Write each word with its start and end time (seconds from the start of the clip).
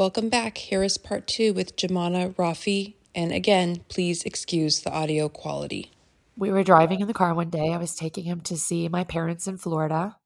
Welcome 0.00 0.30
back. 0.30 0.56
Here 0.56 0.82
is 0.82 0.96
part 0.96 1.26
two 1.26 1.52
with 1.52 1.76
Jumana 1.76 2.34
Rafi. 2.36 2.94
And 3.14 3.32
again, 3.32 3.84
please 3.88 4.22
excuse 4.22 4.80
the 4.80 4.90
audio 4.90 5.28
quality. 5.28 5.90
We 6.38 6.50
were 6.50 6.62
driving 6.62 7.00
in 7.00 7.06
the 7.06 7.12
car 7.12 7.34
one 7.34 7.50
day. 7.50 7.74
I 7.74 7.76
was 7.76 7.94
taking 7.94 8.24
him 8.24 8.40
to 8.48 8.56
see 8.56 8.88
my 8.88 9.04
parents 9.04 9.46
in 9.46 9.58
Florida. 9.58 10.16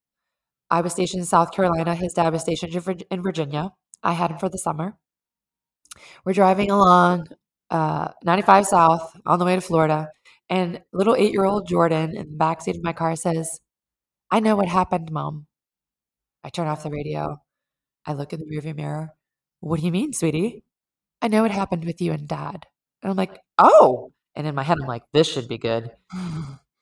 I 0.70 0.80
was 0.80 0.92
stationed 0.92 1.22
in 1.22 1.26
South 1.26 1.50
Carolina. 1.50 1.96
His 1.96 2.12
dad 2.12 2.32
was 2.32 2.42
stationed 2.42 2.72
in 3.10 3.20
Virginia. 3.20 3.72
I 4.00 4.12
had 4.12 4.30
him 4.30 4.38
for 4.38 4.48
the 4.48 4.58
summer. 4.58 4.94
We're 6.24 6.34
driving 6.34 6.70
along 6.70 7.26
uh, 7.68 8.12
95 8.22 8.66
South 8.66 9.20
on 9.26 9.40
the 9.40 9.44
way 9.44 9.56
to 9.56 9.60
Florida, 9.60 10.12
and 10.48 10.82
little 10.92 11.16
eight 11.16 11.32
year 11.32 11.46
old 11.46 11.66
Jordan 11.66 12.16
in 12.16 12.28
the 12.30 12.36
backseat 12.36 12.76
of 12.76 12.84
my 12.84 12.92
car 12.92 13.16
says, 13.16 13.58
I 14.30 14.38
know 14.38 14.54
what 14.54 14.68
happened, 14.68 15.10
mom. 15.10 15.48
I 16.44 16.50
turn 16.50 16.68
off 16.68 16.84
the 16.84 16.90
radio. 16.90 17.38
I 18.06 18.12
look 18.12 18.32
in 18.32 18.38
the 18.38 18.46
rearview 18.46 18.76
mirror. 18.76 19.14
What 19.64 19.80
do 19.80 19.86
you 19.86 19.92
mean, 19.92 20.12
sweetie? 20.12 20.62
I 21.22 21.28
know 21.28 21.40
what 21.40 21.50
happened 21.50 21.86
with 21.86 21.98
you 22.02 22.12
and 22.12 22.28
dad. 22.28 22.66
And 23.02 23.10
I'm 23.10 23.16
like, 23.16 23.40
oh. 23.56 24.12
And 24.34 24.46
in 24.46 24.54
my 24.54 24.62
head, 24.62 24.76
I'm 24.78 24.86
like, 24.86 25.04
this 25.12 25.26
should 25.26 25.48
be 25.48 25.58
good. 25.58 25.90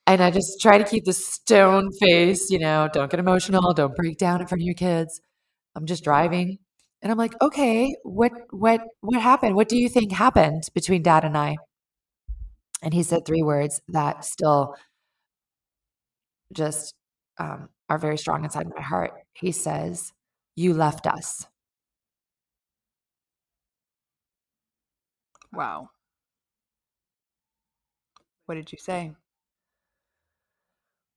And 0.04 0.20
I 0.20 0.32
just 0.32 0.60
try 0.60 0.78
to 0.78 0.84
keep 0.84 1.04
the 1.04 1.12
stone 1.12 1.92
face, 1.92 2.50
you 2.50 2.58
know, 2.58 2.88
don't 2.92 3.08
get 3.08 3.20
emotional, 3.20 3.72
don't 3.72 3.94
break 3.94 4.18
down 4.18 4.40
in 4.40 4.48
front 4.48 4.60
of 4.60 4.66
your 4.66 4.74
kids. 4.74 5.20
I'm 5.76 5.86
just 5.86 6.02
driving. 6.02 6.58
And 7.00 7.12
I'm 7.12 7.16
like, 7.16 7.40
okay, 7.40 7.94
what 8.02 8.32
what 8.50 8.80
what 9.00 9.22
happened? 9.22 9.54
What 9.54 9.68
do 9.68 9.78
you 9.78 9.88
think 9.88 10.10
happened 10.10 10.64
between 10.74 11.04
dad 11.04 11.24
and 11.24 11.38
I? 11.38 11.54
And 12.82 12.92
he 12.92 13.04
said 13.04 13.24
three 13.24 13.44
words 13.44 13.80
that 13.88 14.24
still 14.24 14.74
just 16.52 16.94
um, 17.38 17.68
are 17.88 17.98
very 17.98 18.18
strong 18.18 18.42
inside 18.42 18.66
my 18.74 18.82
heart. 18.82 19.12
He 19.34 19.52
says, 19.52 20.12
You 20.56 20.74
left 20.74 21.06
us. 21.06 21.46
Wow. 25.52 25.90
What 28.46 28.54
did 28.54 28.70
you 28.72 28.78
say? 28.78 29.14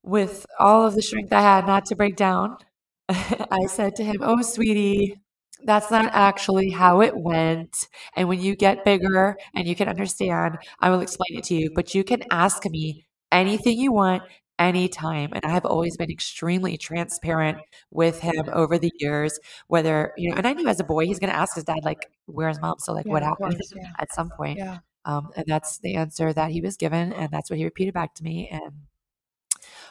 With 0.04 0.46
all 0.60 0.86
of 0.86 0.94
the 0.96 1.02
strength 1.02 1.34
I 1.34 1.42
had 1.42 1.66
not 1.66 1.86
to 1.88 1.96
break 1.96 2.16
down, 2.16 2.58
I 3.10 3.66
said 3.68 3.96
to 3.96 4.04
him, 4.04 4.18
Oh, 4.22 4.42
sweetie, 4.42 5.20
that's 5.64 5.90
not 5.90 6.06
actually 6.14 6.70
how 6.70 7.02
it 7.02 7.18
went. 7.18 7.88
And 8.16 8.28
when 8.30 8.40
you 8.40 8.56
get 8.56 8.86
bigger 8.86 9.38
and 9.56 9.68
you 9.68 9.76
can 9.76 9.90
understand, 9.90 10.58
I 10.80 10.90
will 10.92 11.00
explain 11.02 11.38
it 11.40 11.44
to 11.46 11.56
you. 11.56 11.72
But 11.74 11.96
you 11.96 12.04
can 12.04 12.24
ask 12.32 12.64
me 12.66 13.08
anything 13.32 13.80
you 13.80 13.92
want 13.92 14.24
anytime. 14.60 15.32
And 15.34 15.44
I 15.46 15.50
have 15.50 15.66
always 15.66 15.98
been 15.98 16.12
extremely 16.12 16.78
transparent 16.78 17.60
with 17.92 18.22
him 18.22 18.50
over 18.52 18.78
the 18.78 18.92
years, 19.00 19.40
whether, 19.68 20.14
you 20.18 20.30
know, 20.30 20.38
and 20.38 20.48
I 20.48 20.54
knew 20.54 20.68
as 20.68 20.80
a 20.80 20.84
boy, 20.84 21.06
he's 21.06 21.20
going 21.20 21.32
to 21.32 21.38
ask 21.38 21.56
his 21.56 21.64
dad, 21.64 21.84
like, 21.84 22.10
where's 22.26 22.60
mom? 22.60 22.76
So, 22.80 22.94
like, 22.94 23.06
yeah, 23.06 23.12
what 23.12 23.24
happened 23.24 23.54
course, 23.54 23.74
yeah. 23.76 23.92
at 24.00 24.14
some 24.14 24.30
point? 24.30 24.58
Yeah. 24.58 24.80
Um, 25.06 25.30
and 25.36 25.46
that's 25.48 25.78
the 25.80 25.96
answer 25.96 26.34
that 26.34 26.52
he 26.52 26.62
was 26.62 26.78
given. 26.78 27.14
And 27.14 27.30
that's 27.32 27.50
what 27.50 27.58
he 27.58 27.66
repeated 27.66 27.94
back 27.94 28.16
to 28.16 28.24
me. 28.24 28.50
And 28.50 28.86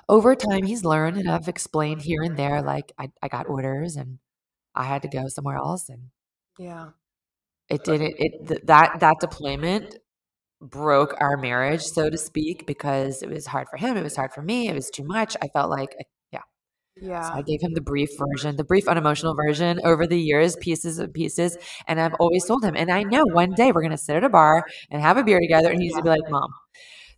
over 0.09 0.35
time, 0.35 0.65
he's 0.65 0.85
learned, 0.85 1.17
and 1.17 1.31
I've 1.31 1.49
explained 1.49 2.03
here 2.03 2.23
and 2.23 2.37
there, 2.37 2.63
like, 2.63 2.93
I, 2.99 3.11
I 3.23 3.29
got 3.29 3.49
orders 3.49 3.97
and 3.97 4.19
I 4.75 4.85
had 4.85 5.03
to 5.03 5.09
go 5.09 5.29
somewhere 5.29 5.57
else. 5.57 5.89
And 5.89 6.11
yeah, 6.59 6.89
it 7.69 7.85
did 7.85 8.01
it, 8.01 8.15
it 8.19 8.67
that, 8.67 9.01
that 9.01 9.21
deployment 9.21 9.97
broke 10.65 11.15
our 11.21 11.37
marriage, 11.37 11.83
so 11.83 12.11
to 12.11 12.19
speak, 12.19 12.67
because 12.67 13.23
it 13.23 13.29
was 13.29 13.47
hard 13.47 13.69
for 13.69 13.77
him. 13.77 13.97
It 13.97 14.03
was 14.03 14.17
hard 14.17 14.33
for 14.33 14.43
me. 14.43 14.69
It 14.69 14.75
was 14.75 14.91
too 14.91 15.05
much. 15.05 15.37
I 15.43 15.49
felt 15.49 15.71
like, 15.71 15.95
yeah. 16.33 16.41
Yeah. 16.97 17.23
So 17.23 17.35
I 17.35 17.43
gave 17.43 17.61
him 17.61 17.75
the 17.75 17.81
brief 17.81 18.11
version, 18.19 18.57
the 18.57 18.65
brief 18.65 18.89
unemotional 18.89 19.35
version 19.35 19.81
over 19.85 20.07
the 20.07 20.19
years, 20.19 20.57
pieces 20.57 20.99
and 20.99 21.13
pieces. 21.13 21.57
And 21.87 22.01
I've 22.01 22.15
always 22.15 22.45
told 22.45 22.65
him, 22.65 22.75
and 22.77 22.91
I 22.91 23.03
know 23.03 23.25
one 23.25 23.53
day 23.53 23.73
we're 23.73 23.83
going 23.83 23.91
to 23.91 23.99
sit 23.99 24.17
at 24.17 24.25
a 24.25 24.29
bar 24.29 24.65
and 24.91 25.03
have 25.03 25.17
a 25.17 25.25
beer 25.25 25.41
together, 25.41 25.71
and 25.71 25.83
he's 25.83 25.93
going 25.93 26.05
to 26.05 26.11
be 26.11 26.21
like, 26.21 26.31
Mom. 26.31 26.51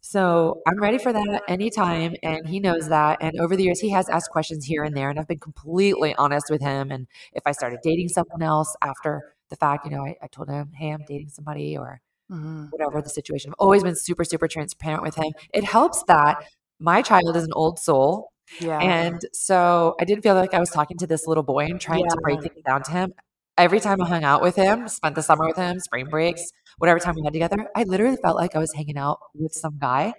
So 0.01 0.63
I'm 0.69 0.81
ready 0.81 0.99
for 0.99 1.13
that 1.13 1.43
anytime. 1.49 2.15
And 2.23 2.47
he 2.47 2.61
knows 2.61 2.89
that. 2.89 3.19
And 3.21 3.41
over 3.41 3.57
the 3.57 3.65
years, 3.65 3.81
he 3.81 3.91
has 3.91 4.09
asked 4.09 4.31
questions 4.31 4.65
here 4.65 4.85
and 4.85 4.97
there. 4.97 5.11
And 5.11 5.19
I've 5.19 5.27
been 5.27 5.41
completely 5.41 6.15
honest 6.15 6.47
with 6.49 6.61
him. 6.61 6.93
And 6.93 7.09
if 7.33 7.43
I 7.45 7.51
started 7.51 7.81
dating 7.83 8.11
someone 8.11 8.41
else 8.41 8.77
after 8.83 9.35
the 9.51 9.57
fact, 9.57 9.85
you 9.85 9.91
know, 9.91 10.05
I, 10.05 10.15
I 10.23 10.29
told 10.29 10.49
him, 10.49 10.71
Hey, 10.77 10.91
I'm 10.91 11.05
dating 11.09 11.31
somebody 11.31 11.77
or 11.77 12.01
mm-hmm. 12.31 12.65
whatever 12.71 13.01
the 13.03 13.09
situation. 13.09 13.51
I've 13.51 13.57
always 13.59 13.83
been 13.83 13.97
super, 13.97 14.25
super 14.25 14.49
transparent 14.49 15.03
with 15.03 15.17
him. 15.17 15.33
It 15.53 15.65
helps 15.65 16.03
that 16.05 16.45
my 16.79 17.03
child 17.03 17.37
is 17.37 17.45
an 17.45 17.53
old 17.53 17.79
soul. 17.79 18.31
Yeah. 18.61 18.79
And 18.79 19.21
so 19.33 19.97
I 20.01 20.05
did 20.05 20.23
feel 20.23 20.35
like 20.35 20.55
I 20.55 20.61
was 20.61 20.71
talking 20.71 20.97
to 20.99 21.07
this 21.07 21.27
little 21.27 21.43
boy 21.43 21.65
and 21.65 21.81
trying 21.81 22.05
yeah. 22.05 22.11
to 22.11 22.21
break 22.21 22.43
things 22.43 22.63
down 22.65 22.83
to 22.85 22.91
him. 22.93 23.13
Every 23.59 23.81
time 23.81 24.03
I 24.03 24.09
hung 24.09 24.25
out 24.25 24.43
with 24.43 24.57
him, 24.57 24.87
spent 24.87 25.15
the 25.15 25.23
summer 25.23 25.47
with 25.47 25.57
him, 25.57 25.81
spring 25.81 26.07
breaks, 26.07 26.53
whatever 26.79 27.01
time 27.01 27.15
we 27.17 27.23
had 27.25 27.33
together, 27.33 27.69
I 27.75 27.85
literally 27.85 28.19
felt 28.23 28.37
like 28.37 28.55
I 28.55 28.59
was 28.59 28.73
hanging 28.75 28.99
out 28.99 29.19
with 29.35 29.53
some 29.53 29.79
guy. 29.79 30.13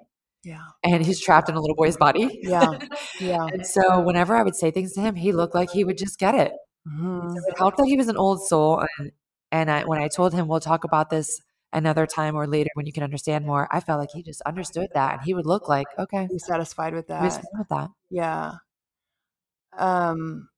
Yeah. 0.44 0.64
And 0.84 1.06
he's 1.06 1.20
trapped 1.20 1.50
in 1.50 1.56
a 1.56 1.62
little 1.62 1.76
boy's 1.76 1.98
body. 1.98 2.40
Yeah. 2.42 2.80
Yeah. 3.20 3.48
and 3.52 3.66
so 3.66 4.00
whenever 4.02 4.36
I 4.36 4.44
would 4.44 4.56
say 4.56 4.70
things 4.70 4.94
to 4.94 5.02
him, 5.02 5.16
he 5.16 5.32
looked 5.32 5.56
like 5.56 5.72
he 5.72 5.84
would 5.84 5.98
just 5.98 6.20
get 6.20 6.36
it. 6.36 6.52
Mm-hmm. 6.88 7.30
So 7.32 7.42
it 7.48 7.58
helped 7.58 7.78
that 7.78 7.86
he 7.86 7.98
was 7.98 8.08
an 8.08 8.18
old 8.18 8.46
soul. 8.46 8.84
And, 9.00 9.12
and 9.52 9.72
I, 9.72 9.84
when 9.86 10.00
I 10.00 10.08
told 10.08 10.34
him, 10.34 10.48
we'll 10.48 10.60
talk 10.60 10.84
about 10.84 11.10
this 11.10 11.42
another 11.78 12.06
time 12.06 12.36
or 12.36 12.48
later 12.48 12.70
when 12.74 12.86
you 12.86 12.92
can 12.92 13.04
understand 13.04 13.46
more. 13.46 13.68
I 13.72 13.80
felt 13.80 14.00
like 14.00 14.10
he 14.12 14.24
just 14.24 14.42
understood 14.42 14.90
that 14.94 15.14
and 15.14 15.22
he 15.24 15.34
would 15.34 15.46
look 15.46 15.70
like, 15.70 15.88
okay. 15.98 16.28
He's 16.30 16.46
satisfied 16.46 16.94
with 16.94 17.08
that. 17.08 17.24
He's 17.24 17.40
with 17.58 17.70
that. 17.70 17.90
Yeah. 18.10 18.54
Um 19.78 20.50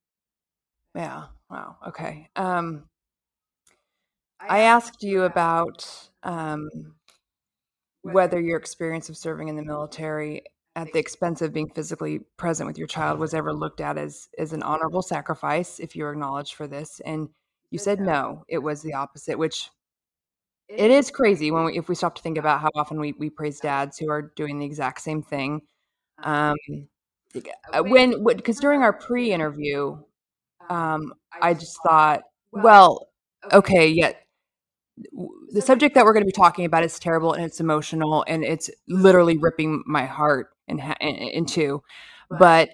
yeah. 0.95 1.25
Wow. 1.49 1.77
Okay. 1.87 2.29
Um 2.35 2.85
I 4.39 4.61
asked 4.61 5.03
you 5.03 5.23
about 5.23 5.85
um 6.23 6.69
whether 8.01 8.39
your 8.39 8.57
experience 8.57 9.09
of 9.09 9.17
serving 9.17 9.49
in 9.49 9.57
the 9.57 9.63
military 9.63 10.43
at 10.75 10.91
the 10.93 10.99
expense 10.99 11.41
of 11.41 11.53
being 11.53 11.69
physically 11.69 12.19
present 12.37 12.67
with 12.67 12.77
your 12.77 12.87
child 12.87 13.19
was 13.19 13.33
ever 13.33 13.53
looked 13.53 13.81
at 13.81 13.97
as 13.97 14.29
as 14.37 14.53
an 14.53 14.63
honorable 14.63 15.01
sacrifice 15.01 15.79
if 15.79 15.95
you're 15.95 16.11
acknowledged 16.11 16.53
for 16.53 16.67
this 16.67 17.01
and 17.05 17.27
you 17.71 17.77
said 17.77 17.99
no 17.99 18.45
it 18.47 18.59
was 18.59 18.81
the 18.81 18.93
opposite 18.93 19.37
which 19.37 19.69
it 20.69 20.91
is 20.91 21.11
crazy 21.11 21.51
when 21.51 21.65
we, 21.65 21.77
if 21.77 21.89
we 21.89 21.95
stop 21.95 22.15
to 22.15 22.21
think 22.21 22.37
about 22.37 22.61
how 22.61 22.69
often 22.75 22.99
we, 22.99 23.13
we 23.13 23.29
praise 23.29 23.59
dads 23.59 23.97
who 23.97 24.09
are 24.09 24.31
doing 24.35 24.59
the 24.59 24.65
exact 24.65 25.01
same 25.01 25.23
thing. 25.23 25.61
Um, 26.23 26.55
uh, 27.73 27.83
when 27.83 28.23
because 28.23 28.59
during 28.59 28.81
our 28.81 28.93
pre-interview, 28.93 29.97
um, 30.69 31.13
I 31.41 31.53
just 31.53 31.77
thought, 31.85 32.21
well, 32.51 33.09
okay, 33.51 33.87
yet 33.87 34.23
the 35.51 35.61
subject 35.61 35.95
that 35.95 36.05
we're 36.05 36.13
going 36.13 36.23
to 36.23 36.27
be 36.27 36.31
talking 36.31 36.65
about 36.65 36.83
is 36.83 36.99
terrible 36.99 37.33
and 37.33 37.45
it's 37.45 37.59
emotional 37.59 38.23
and 38.27 38.43
it's 38.43 38.69
literally 38.87 39.37
ripping 39.37 39.83
my 39.85 40.05
heart 40.05 40.49
in, 40.67 40.79
in, 40.99 41.15
in 41.15 41.45
two. 41.45 41.81
But 42.29 42.71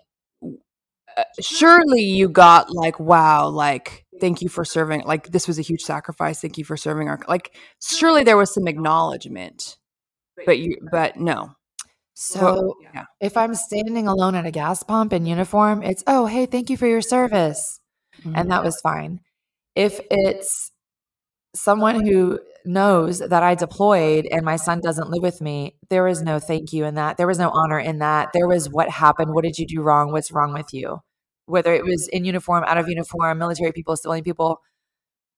uh, 1.17 1.23
surely 1.41 2.01
you 2.01 2.27
got 2.27 2.71
like, 2.73 2.99
wow, 2.99 3.47
like 3.47 4.04
thank 4.19 4.41
you 4.41 4.49
for 4.49 4.65
serving 4.65 5.01
like 5.05 5.31
this 5.31 5.47
was 5.47 5.59
a 5.59 5.61
huge 5.61 5.81
sacrifice 5.81 6.41
thank 6.41 6.57
you 6.57 6.63
for 6.63 6.77
serving 6.77 7.09
our 7.09 7.19
like 7.27 7.55
surely 7.81 8.23
there 8.23 8.37
was 8.37 8.53
some 8.53 8.67
acknowledgement 8.67 9.77
but 10.45 10.59
you 10.59 10.77
but 10.91 11.17
no. 11.17 11.55
So 12.17 12.75
yeah. 12.93 13.05
if 13.19 13.35
i'm 13.35 13.55
standing 13.55 14.07
alone 14.07 14.35
at 14.35 14.45
a 14.45 14.51
gas 14.51 14.83
pump 14.83 15.11
in 15.11 15.25
uniform 15.25 15.83
it's 15.83 16.03
oh 16.07 16.25
hey 16.25 16.45
thank 16.45 16.69
you 16.69 16.77
for 16.77 16.87
your 16.87 17.01
service. 17.01 17.79
Mm-hmm. 18.19 18.35
and 18.35 18.51
that 18.51 18.63
was 18.63 18.79
fine. 18.79 19.19
If 19.75 19.99
it's 20.09 20.71
someone 21.53 22.05
who 22.05 22.39
knows 22.65 23.19
that 23.19 23.43
i 23.43 23.53
deployed 23.53 24.25
and 24.31 24.43
my 24.43 24.55
son 24.55 24.81
doesn't 24.81 25.09
live 25.09 25.21
with 25.21 25.39
me 25.39 25.75
there 25.89 26.07
is 26.07 26.21
no 26.21 26.39
thank 26.39 26.73
you 26.73 26.83
in 26.83 26.95
that 26.95 27.15
there 27.15 27.27
was 27.27 27.37
no 27.37 27.49
honor 27.51 27.79
in 27.79 27.99
that 27.99 28.29
there 28.33 28.47
was 28.47 28.67
what 28.69 28.89
happened 28.89 29.33
what 29.33 29.43
did 29.43 29.57
you 29.57 29.67
do 29.67 29.81
wrong 29.81 30.11
what's 30.11 30.31
wrong 30.31 30.51
with 30.51 30.73
you 30.73 30.99
whether 31.45 31.73
it 31.73 31.83
was 31.83 32.07
in 32.11 32.25
uniform, 32.25 32.63
out 32.65 32.77
of 32.77 32.87
uniform, 32.87 33.37
military 33.37 33.71
people, 33.71 33.95
civilian 33.95 34.23
people. 34.23 34.61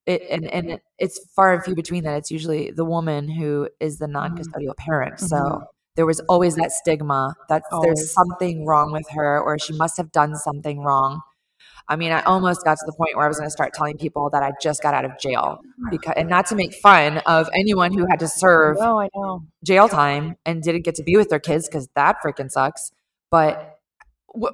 It, 0.06 0.22
and 0.30 0.46
and 0.46 0.80
it's 0.98 1.20
far 1.36 1.52
and 1.52 1.62
few 1.62 1.74
between 1.74 2.04
that. 2.04 2.16
It's 2.16 2.30
usually 2.30 2.70
the 2.70 2.84
woman 2.84 3.28
who 3.28 3.68
is 3.78 3.98
the 3.98 4.06
mm-hmm. 4.06 4.12
non-custodial 4.12 4.76
parent. 4.76 5.16
Mm-hmm. 5.16 5.26
So 5.26 5.64
there 5.96 6.06
was 6.06 6.20
always 6.20 6.54
that 6.54 6.70
stigma 6.70 7.34
that 7.48 7.62
there's 7.82 8.12
something 8.12 8.64
wrong 8.64 8.92
with 8.92 9.06
her, 9.10 9.40
or 9.40 9.58
she 9.58 9.74
must 9.74 9.96
have 9.96 10.10
done 10.12 10.36
something 10.36 10.80
wrong. 10.80 11.20
I 11.88 11.96
mean, 11.96 12.12
I 12.12 12.20
almost 12.22 12.64
got 12.64 12.74
to 12.76 12.84
the 12.86 12.92
point 12.92 13.16
where 13.16 13.24
I 13.24 13.28
was 13.28 13.38
going 13.38 13.46
to 13.46 13.52
start 13.52 13.72
telling 13.72 13.96
people 13.96 14.28
that 14.30 14.42
I 14.42 14.52
just 14.60 14.82
got 14.82 14.92
out 14.92 15.06
of 15.06 15.18
jail 15.18 15.58
because, 15.90 16.14
and 16.16 16.28
not 16.28 16.46
to 16.46 16.54
make 16.54 16.74
fun 16.74 17.18
of 17.18 17.48
anyone 17.54 17.92
who 17.92 18.06
had 18.08 18.20
to 18.20 18.28
serve 18.28 18.76
no, 18.78 19.00
I 19.00 19.08
know. 19.14 19.42
jail 19.64 19.88
time 19.88 20.36
and 20.44 20.62
didn't 20.62 20.82
get 20.82 20.96
to 20.96 21.02
be 21.02 21.16
with 21.16 21.30
their 21.30 21.38
kids 21.38 21.66
because 21.66 21.88
that 21.94 22.16
freaking 22.24 22.50
sucks. 22.50 22.92
But 23.30 23.77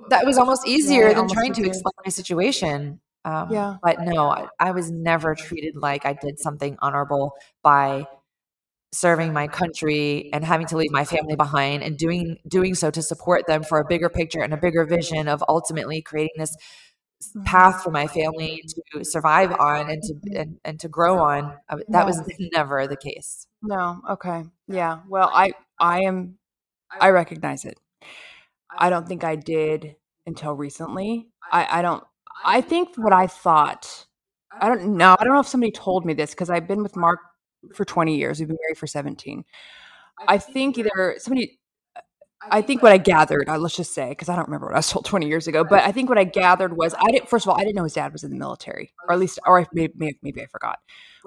that 0.09 0.25
was 0.25 0.39
almost 0.39 0.67
easier 0.67 1.09
yeah, 1.09 1.15
than 1.15 1.29
trying 1.29 1.53
to 1.55 1.65
explain 1.65 1.93
my 2.05 2.11
situation. 2.11 3.01
Um, 3.25 3.51
yeah. 3.51 3.77
But 3.83 4.01
no, 4.01 4.29
I, 4.29 4.49
I, 4.61 4.71
was 4.73 4.91
never 4.91 5.35
treated 5.35 5.77
like 5.77 6.05
I 6.05 6.13
did 6.13 6.39
something 6.39 6.77
honorable 6.83 7.33
by 7.63 8.07
serving 8.93 9.33
my 9.33 9.49
country 9.49 10.31
and 10.33 10.45
having 10.45 10.67
to 10.69 10.77
leave 10.77 10.91
my 10.91 11.05
family 11.05 11.35
behind 11.35 11.83
and 11.83 11.97
doing 11.99 12.39
doing 12.47 12.75
so 12.75 12.91
to 12.91 13.03
support 13.03 13.47
them 13.47 13.63
for 13.63 13.79
a 13.79 13.85
bigger 13.85 14.09
picture 14.09 14.41
and 14.41 14.55
a 14.55 14.57
bigger 14.57 14.85
vision 14.85 15.27
of 15.27 15.43
ultimately 15.49 16.01
creating 16.01 16.35
this 16.37 16.55
mm-hmm. 17.23 17.43
path 17.45 17.83
for 17.83 17.91
my 17.91 18.07
family 18.07 18.63
to 18.93 19.05
survive 19.05 19.53
on 19.53 19.91
and 19.91 20.03
to 20.03 20.15
mm-hmm. 20.15 20.37
and, 20.37 20.61
and 20.65 20.81
to 20.81 20.89
grow 20.89 21.19
on. 21.19 21.57
Uh, 21.69 21.79
that 21.89 22.07
was 22.07 22.21
never 22.53 22.87
the 22.87 22.97
case. 22.97 23.47
No. 23.63 24.01
Okay. 24.11 24.45
Yeah. 24.69 25.01
Well, 25.09 25.31
I 25.33 25.53
I 25.81 26.03
am 26.03 26.39
I 27.01 27.11
recognize 27.11 27.65
it. 27.65 27.79
I 28.77 28.91
don't 28.91 29.07
think 29.07 29.25
I 29.25 29.37
did 29.37 29.97
until 30.27 30.55
recently. 30.55 31.29
I 31.51 31.79
I 31.79 31.83
don't 31.83 32.05
I 32.45 32.61
think 32.61 32.97
what 32.97 33.13
I 33.13 33.27
thought 33.27 34.07
I 34.61 34.69
don't 34.69 34.97
know. 34.97 35.17
I 35.19 35.25
don't 35.25 35.33
know 35.33 35.41
if 35.41 35.49
somebody 35.49 35.73
told 35.73 36.05
me 36.05 36.15
this 36.15 36.31
because 36.31 36.51
I've 36.51 36.69
been 36.69 36.83
with 36.83 36.97
Mark 36.97 37.19
for 37.75 37.85
20 37.85 38.17
years. 38.17 38.39
We've 38.39 38.49
been 38.49 38.59
married 38.67 38.79
for 38.79 38.87
17. 38.87 39.45
I 40.29 40.39
think 40.39 40.79
either 40.79 41.17
somebody 41.19 41.59
I 42.51 42.63
think 42.63 42.83
what 42.83 42.93
I 42.93 42.99
gathered, 42.99 43.49
uh, 43.49 43.59
let's 43.59 43.77
just 43.77 43.95
say, 43.95 44.11
because 44.11 44.29
I 44.29 44.37
don't 44.37 44.47
remember 44.47 44.67
what 44.67 44.75
I 44.75 44.79
was 44.79 44.89
told 44.91 45.05
20 45.05 45.27
years 45.27 45.47
ago, 45.47 45.65
but 45.65 45.83
I 45.83 45.93
think 45.93 46.09
what 46.09 46.19
I 46.19 46.25
gathered 46.25 46.77
was 46.77 46.95
I 46.95 47.11
didn't, 47.11 47.29
first 47.29 47.47
of 47.47 47.51
all, 47.51 47.59
I 47.59 47.65
didn't 47.65 47.77
know 47.77 47.85
his 47.85 47.95
dad 47.95 48.13
was 48.13 48.25
in 48.25 48.31
the 48.31 48.37
military, 48.37 48.93
or 49.09 49.15
at 49.15 49.19
least, 49.19 49.39
or 49.47 49.61
I, 49.61 49.67
maybe, 49.73 50.19
maybe 50.23 50.43
I 50.43 50.47
forgot. 50.47 50.79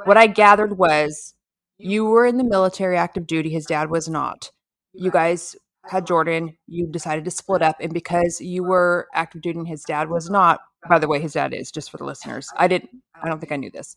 What 0.06 0.18
I 0.18 0.28
gathered 0.28 0.78
was 0.78 1.34
you 1.78 2.06
were 2.06 2.26
in 2.26 2.38
the 2.38 2.44
military 2.44 2.98
active 2.98 3.28
duty, 3.28 3.50
his 3.50 3.66
dad 3.66 3.90
was 3.90 4.08
not. 4.08 4.52
You 4.94 5.12
guys 5.12 5.56
had 5.89 6.06
Jordan, 6.06 6.57
you 6.68 6.88
decided 6.88 7.25
to 7.25 7.31
split 7.31 7.62
up, 7.62 7.78
and 7.80 7.94
because 7.94 8.42
you 8.42 8.63
were 8.63 9.07
active 9.13 9.42
duty 9.42 9.60
and 9.60 9.68
his 9.68 9.84
dad 9.84 10.10
was 10.10 10.30
not, 10.30 10.60
by 10.89 11.00
the 11.00 11.07
way, 11.07 11.19
his 11.19 11.34
dad 11.34 11.54
is, 11.54 11.72
just 11.72 11.92
for 11.92 11.98
the 11.98 12.06
listeners, 12.06 12.50
I 12.56 12.68
didn't, 12.68 12.89
I 13.22 13.30
don't 13.30 13.39
think 13.39 13.51
I 13.51 13.57
knew 13.57 13.72
this. 13.72 13.95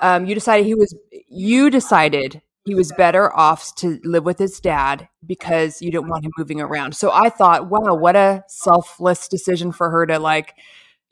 Um, 0.00 0.26
you 0.26 0.34
decided 0.34 0.66
he 0.66 0.74
was, 0.74 0.96
you 1.28 1.70
decided 1.70 2.42
he 2.64 2.74
was 2.74 2.92
better 2.92 3.34
off 3.36 3.74
to 3.76 3.98
live 4.04 4.24
with 4.24 4.38
his 4.38 4.60
dad 4.60 5.08
because 5.26 5.80
you 5.82 5.90
didn't 5.90 6.08
want 6.08 6.24
him 6.24 6.32
moving 6.38 6.60
around. 6.60 6.94
So 6.94 7.10
I 7.10 7.28
thought, 7.28 7.68
wow, 7.68 7.94
what 7.94 8.16
a 8.16 8.44
selfless 8.48 9.28
decision 9.28 9.72
for 9.72 9.90
her 9.90 10.06
to 10.06 10.18
like 10.18 10.54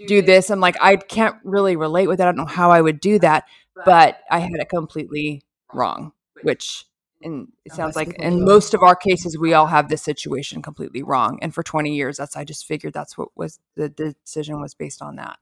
do 0.06 0.22
this. 0.22 0.50
I'm 0.50 0.60
like, 0.60 0.76
I 0.80 0.96
can't 0.96 1.36
really 1.42 1.74
relate 1.74 2.06
with 2.06 2.18
that. 2.18 2.28
I 2.28 2.30
don't 2.30 2.36
know 2.36 2.44
how 2.44 2.70
I 2.70 2.80
would 2.80 3.00
do 3.00 3.18
that, 3.18 3.44
but 3.84 4.18
I 4.30 4.38
had 4.38 4.52
it 4.54 4.68
completely 4.68 5.42
wrong, 5.72 6.12
which 6.42 6.84
and 7.22 7.48
it 7.64 7.72
sounds 7.72 7.96
like 7.96 8.14
in 8.14 8.44
most 8.44 8.74
of 8.74 8.82
our 8.82 8.94
cases 8.94 9.36
we 9.36 9.52
all 9.52 9.66
have 9.66 9.88
this 9.88 10.02
situation 10.02 10.62
completely 10.62 11.02
wrong. 11.02 11.38
And 11.42 11.52
for 11.52 11.62
20 11.62 11.94
years, 11.94 12.16
that's 12.16 12.36
I 12.36 12.44
just 12.44 12.66
figured 12.66 12.92
that's 12.92 13.18
what 13.18 13.28
was 13.36 13.58
the 13.76 13.88
decision 13.88 14.60
was 14.60 14.74
based 14.74 15.02
on 15.02 15.16
that. 15.16 15.38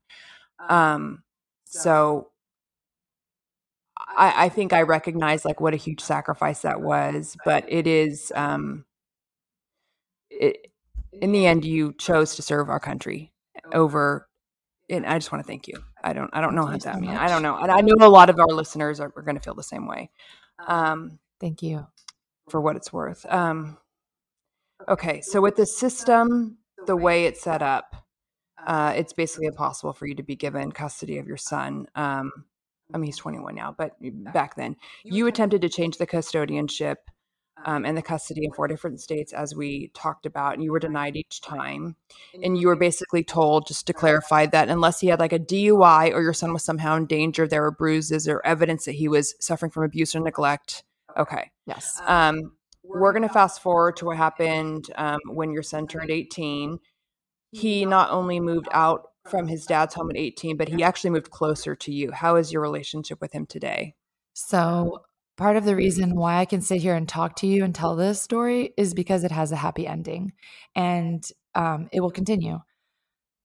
Um 0.69 1.23
so 1.65 2.31
I, 3.99 4.47
I 4.47 4.49
think 4.49 4.73
I 4.73 4.83
recognize 4.83 5.45
like 5.45 5.61
what 5.61 5.75
a 5.75 5.79
huge 5.79 6.01
sacrifice 6.01 6.63
that 6.63 6.81
was, 6.81 7.37
but 7.45 7.65
it 7.69 7.87
is 7.87 8.33
um 8.35 8.85
it 10.31 10.73
in 11.13 11.33
the 11.33 11.47
end 11.47 11.65
you 11.65 11.93
chose 11.95 12.37
to 12.37 12.43
serve 12.43 12.71
our 12.71 12.81
country 12.81 13.33
over 13.73 14.29
and 14.89 15.05
I 15.05 15.19
just 15.19 15.33
want 15.33 15.45
to 15.45 15.47
thank 15.47 15.69
you. 15.69 15.83
I 16.03 16.13
don't 16.13 16.31
I 16.33 16.41
don't 16.41 16.55
know 16.55 16.65
what 16.65 16.83
that 16.83 17.01
means. 17.01 17.19
I 17.19 17.29
don't 17.29 17.43
know. 17.43 17.57
And 17.57 17.71
I 17.71 17.81
know 17.81 17.95
a 18.01 18.09
lot 18.09 18.31
of 18.31 18.39
our 18.39 18.47
listeners 18.47 19.01
are, 19.01 19.13
are 19.17 19.23
going 19.23 19.35
to 19.37 19.43
feel 19.43 19.55
the 19.55 19.63
same 19.63 19.87
way. 19.87 20.11
Um 20.67 21.19
thank 21.41 21.63
you 21.63 21.87
for 22.49 22.61
what 22.61 22.77
it's 22.77 22.93
worth. 22.93 23.27
Um 23.29 23.79
okay, 24.89 25.21
so 25.21 25.41
with 25.41 25.57
the 25.57 25.67
system 25.67 26.59
the 26.87 26.97
way 26.97 27.27
it's 27.27 27.43
set 27.43 27.63
up, 27.63 27.97
uh, 28.67 28.93
it's 28.97 29.13
basically 29.13 29.47
impossible 29.47 29.93
for 29.93 30.07
you 30.07 30.15
to 30.15 30.23
be 30.23 30.37
given 30.37 30.73
custody 30.73 31.19
of 31.19 31.27
your 31.27 31.37
son. 31.37 31.87
Um, 31.95 32.33
I 32.93 32.99
mean, 32.99 33.07
he's 33.07 33.17
21 33.17 33.55
now, 33.55 33.75
but 33.77 33.97
back 34.33 34.57
then, 34.57 34.77
you 35.05 35.27
attempted 35.27 35.63
to 35.63 35.69
change 35.69 35.99
the 35.99 36.07
custodianship 36.07 36.97
um, 37.65 37.85
and 37.85 37.97
the 37.97 38.03
custody 38.03 38.45
in 38.45 38.53
four 38.53 38.69
different 38.69 39.01
states, 39.01 39.33
as 39.33 39.57
we 39.57 39.89
talked 39.89 40.27
about, 40.27 40.55
and 40.55 40.63
you 40.63 40.71
were 40.71 40.79
denied 40.79 41.17
each 41.17 41.41
time. 41.41 41.97
And 42.43 42.59
you 42.59 42.69
were 42.69 42.77
basically 42.77 43.25
told, 43.25 43.67
just 43.67 43.87
to 43.89 43.93
clarify, 43.93 44.47
that 44.47 44.69
unless 44.69 45.01
he 45.01 45.09
had 45.09 45.19
like 45.19 45.33
a 45.33 45.39
DUI 45.39 46.13
or 46.13 46.23
your 46.23 46.35
son 46.35 46.53
was 46.53 46.63
somehow 46.63 46.97
in 46.97 47.07
danger, 47.07 47.49
there 47.49 47.63
were 47.63 47.73
bruises 47.73 48.29
or 48.29 48.45
evidence 48.45 48.85
that 48.85 48.93
he 48.93 49.09
was 49.09 49.35
suffering 49.41 49.71
from 49.71 49.85
abuse 49.85 50.15
or 50.15 50.21
neglect. 50.21 50.85
Okay. 51.17 51.51
Yes. 51.67 52.01
Um, 52.05 52.53
we're 52.83 53.13
going 53.13 53.23
to 53.23 53.29
fast 53.29 53.63
forward 53.63 53.97
to 53.97 54.07
what 54.07 54.17
happened 54.17 54.91
um, 54.97 55.19
when 55.27 55.51
your 55.51 55.63
son 55.63 55.87
turned 55.87 56.11
18. 56.11 56.79
He 57.53 57.85
not 57.85 58.11
only 58.11 58.41
moved 58.41 58.69
out 58.73 59.09
from 59.29 59.49
his 59.49 59.67
dad's 59.67 59.95
home 59.95 60.11
at 60.11 60.17
18, 60.17 60.57
but 60.57 60.69
he 60.69 60.83
actually 60.83 61.11
moved 61.11 61.31
closer 61.31 61.75
to 61.75 61.93
you. 61.93 62.13
How 62.13 62.37
is 62.37 62.53
your 62.53 62.63
relationship 62.63 63.21
with 63.21 63.33
him 63.33 63.47
today? 63.47 63.95
So, 64.35 65.03
part 65.37 65.57
of 65.57 65.65
the 65.65 65.75
reason 65.75 66.15
why 66.15 66.37
I 66.37 66.45
can 66.45 66.61
sit 66.61 66.81
here 66.81 66.95
and 66.95 67.09
talk 67.09 67.37
to 67.37 67.47
you 67.47 67.65
and 67.65 67.75
tell 67.75 67.97
this 67.97 68.23
story 68.23 68.73
is 68.77 68.95
because 68.95 69.25
it 69.25 69.33
has 69.33 69.53
a 69.53 69.57
happy 69.57 69.87
ending 69.87 70.33
and 70.75 71.25
um, 71.55 71.89
it 71.93 72.01
will 72.01 72.11
continue. 72.11 72.61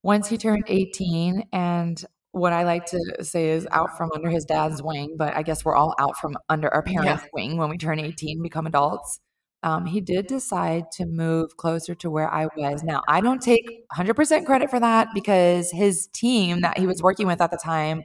Once 0.03 0.27
he 0.27 0.37
turned 0.37 0.63
18, 0.67 1.47
and 1.53 2.03
what 2.31 2.53
I 2.53 2.63
like 2.63 2.85
to 2.87 2.99
say 3.21 3.49
is 3.49 3.67
out 3.71 3.97
from 3.97 4.09
under 4.13 4.29
his 4.29 4.45
dad's 4.45 4.81
wing, 4.81 5.15
but 5.17 5.35
I 5.35 5.43
guess 5.43 5.65
we're 5.65 5.75
all 5.75 5.95
out 5.99 6.17
from 6.17 6.37
under 6.49 6.73
our 6.73 6.83
parents' 6.83 7.23
yeah. 7.23 7.29
wing 7.33 7.57
when 7.57 7.69
we 7.69 7.77
turn 7.77 7.99
18, 7.99 8.41
become 8.41 8.67
adults 8.67 9.19
um, 9.63 9.85
he 9.85 10.01
did 10.01 10.27
decide 10.27 10.91
to 10.93 11.05
move 11.05 11.55
closer 11.57 11.93
to 11.95 12.09
where 12.09 12.31
I 12.31 12.47
was. 12.57 12.83
Now, 12.83 13.03
I 13.07 13.21
don't 13.21 13.41
take 13.41 13.87
100% 13.95 14.45
credit 14.45 14.69
for 14.69 14.79
that 14.79 15.09
because 15.13 15.69
his 15.71 16.07
team 16.07 16.61
that 16.61 16.77
he 16.77 16.87
was 16.87 17.01
working 17.03 17.27
with 17.27 17.41
at 17.41 17.51
the 17.51 17.57
time 17.57 18.03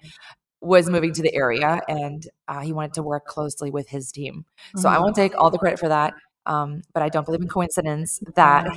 was 0.60 0.90
moving 0.90 1.12
to 1.14 1.22
the 1.22 1.34
area 1.34 1.80
and 1.88 2.26
uh, 2.48 2.60
he 2.60 2.72
wanted 2.72 2.94
to 2.94 3.02
work 3.02 3.24
closely 3.24 3.70
with 3.70 3.88
his 3.88 4.12
team. 4.12 4.44
So 4.76 4.88
I 4.88 4.98
won't 4.98 5.14
mm-hmm. 5.14 5.22
take 5.22 5.38
all 5.38 5.50
the 5.50 5.58
credit 5.58 5.78
for 5.78 5.88
that. 5.88 6.14
Um, 6.44 6.82
but 6.92 7.02
I 7.02 7.08
don't 7.08 7.24
believe 7.24 7.40
in 7.40 7.48
coincidence 7.48 8.20
that 8.34 8.68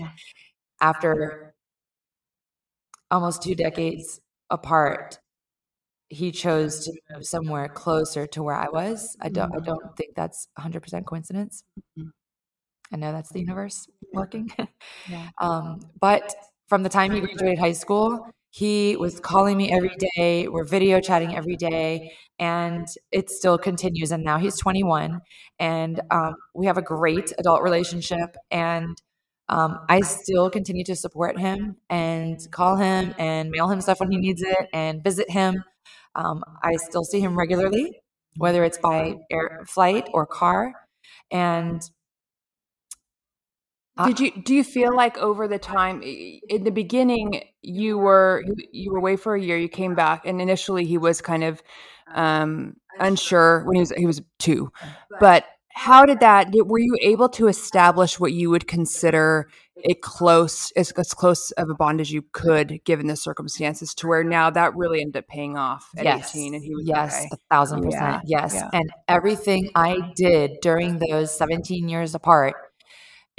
after 0.82 1.54
almost 3.12 3.44
two 3.44 3.56
decades 3.56 4.22
apart, 4.50 5.20
he 6.10 6.32
chose 6.32 6.86
to 6.86 6.94
move 7.12 7.26
somewhere 7.26 7.68
closer 7.70 8.26
to 8.28 8.44
where 8.44 8.56
I 8.56 8.68
was. 8.70 9.16
I 9.22 9.30
don't. 9.30 9.54
I 9.54 9.58
mm-hmm. 9.58 9.66
don't 9.66 9.98
think 9.98 10.16
that's 10.16 10.48
100% 10.58 11.06
coincidence. 11.06 11.64
I 12.92 12.98
know 12.98 13.12
that's 13.12 13.32
the 13.32 13.40
universe 13.40 13.88
working. 14.14 14.52
yeah. 15.10 15.30
um, 15.42 15.80
but 16.00 16.34
from 16.68 16.84
the 16.84 16.90
time 16.90 17.12
he 17.12 17.22
graduated 17.22 17.60
high 17.60 17.74
school, 17.74 18.28
he 18.50 18.96
was 18.96 19.20
calling 19.20 19.58
me 19.58 19.72
every 19.72 19.96
day. 20.16 20.48
We're 20.48 20.64
video 20.64 21.00
chatting 21.00 21.36
every 21.36 21.56
day, 21.56 22.12
and 22.40 22.88
it 23.12 23.30
still 23.30 23.60
continues. 23.60 24.12
And 24.12 24.24
now 24.24 24.40
he's 24.40 24.58
21, 24.58 25.22
and 25.60 26.02
um, 26.10 26.34
we 26.56 26.66
have 26.66 26.78
a 26.78 26.82
great 26.82 27.32
adult 27.38 27.62
relationship. 27.62 28.36
And 28.50 29.00
um, 29.50 29.80
I 29.90 30.02
still 30.02 30.50
continue 30.50 30.84
to 30.86 30.96
support 30.96 31.40
him 31.40 31.78
and 31.90 32.40
call 32.52 32.76
him 32.76 33.14
and 33.18 33.50
mail 33.50 33.68
him 33.68 33.82
stuff 33.82 34.00
when 34.00 34.12
he 34.12 34.18
needs 34.18 34.42
it 34.42 34.68
and 34.74 35.04
visit 35.04 35.30
him. 35.30 35.64
Um, 36.16 36.44
I 36.64 36.76
still 36.76 37.04
see 37.04 37.20
him 37.20 37.38
regularly, 37.38 38.00
whether 38.38 38.64
it's 38.64 38.78
by 38.78 39.16
air 39.32 39.64
flight 39.68 40.10
or 40.14 40.26
car. 40.26 40.74
And 41.32 41.82
did 44.06 44.20
you 44.20 44.32
do 44.32 44.56
you 44.56 44.64
feel 44.64 44.96
like 44.96 45.18
over 45.18 45.48
the 45.48 45.60
time 45.60 46.02
in 46.02 46.64
the 46.64 46.72
beginning 46.72 47.44
you 47.62 47.98
were 47.98 48.44
you 48.72 48.92
were 48.92 48.98
away 48.98 49.18
for 49.18 49.36
a 49.36 49.42
year, 49.42 49.58
you 49.58 49.68
came 49.68 49.96
back, 49.96 50.26
and 50.26 50.42
initially 50.42 50.86
he 50.86 50.98
was 50.98 51.22
kind 51.22 51.44
of 51.44 51.62
um, 52.16 52.76
unsure 53.00 53.64
when 53.66 53.76
he 53.76 53.82
was 53.82 53.92
he 53.98 54.06
was 54.06 54.22
two, 54.40 54.72
but 55.20 55.46
how 55.74 56.06
did 56.06 56.22
that 56.22 56.48
were 56.54 56.80
you 56.80 56.98
able 57.02 57.30
to 57.30 57.48
establish 57.48 58.20
what 58.20 58.34
you 58.34 58.50
would 58.50 58.68
consider 58.68 59.50
a 59.86 59.94
close 59.96 60.72
as, 60.72 60.92
as 60.92 61.14
close 61.14 61.52
of 61.52 61.70
a 61.70 61.76
bond 61.76 62.02
as 62.02 62.12
you 62.12 62.24
could 62.34 62.80
given 62.86 63.08
the 63.08 63.16
circumstances 63.16 63.94
to 63.96 64.08
where 64.08 64.24
now 64.24 64.50
that 64.50 64.76
really 64.76 65.02
ended 65.02 65.18
up 65.18 65.28
paying 65.28 65.58
off 65.58 65.88
at 65.98 66.04
yes. 66.04 66.36
18 66.36 66.56
and 66.56 66.64
he 66.64 66.74
was 66.74 66.86
yes 66.86 67.20
okay. 67.20 67.30
a 67.34 67.38
thousand 67.54 67.84
percent 67.84 68.22
yeah. 68.26 68.42
yes 68.42 68.54
yeah. 68.56 68.70
and 68.74 68.90
everything 69.08 69.70
i 69.76 69.98
did 70.16 70.52
during 70.62 71.00
those 71.00 71.36
17 71.38 71.88
years 71.90 72.16
apart 72.16 72.56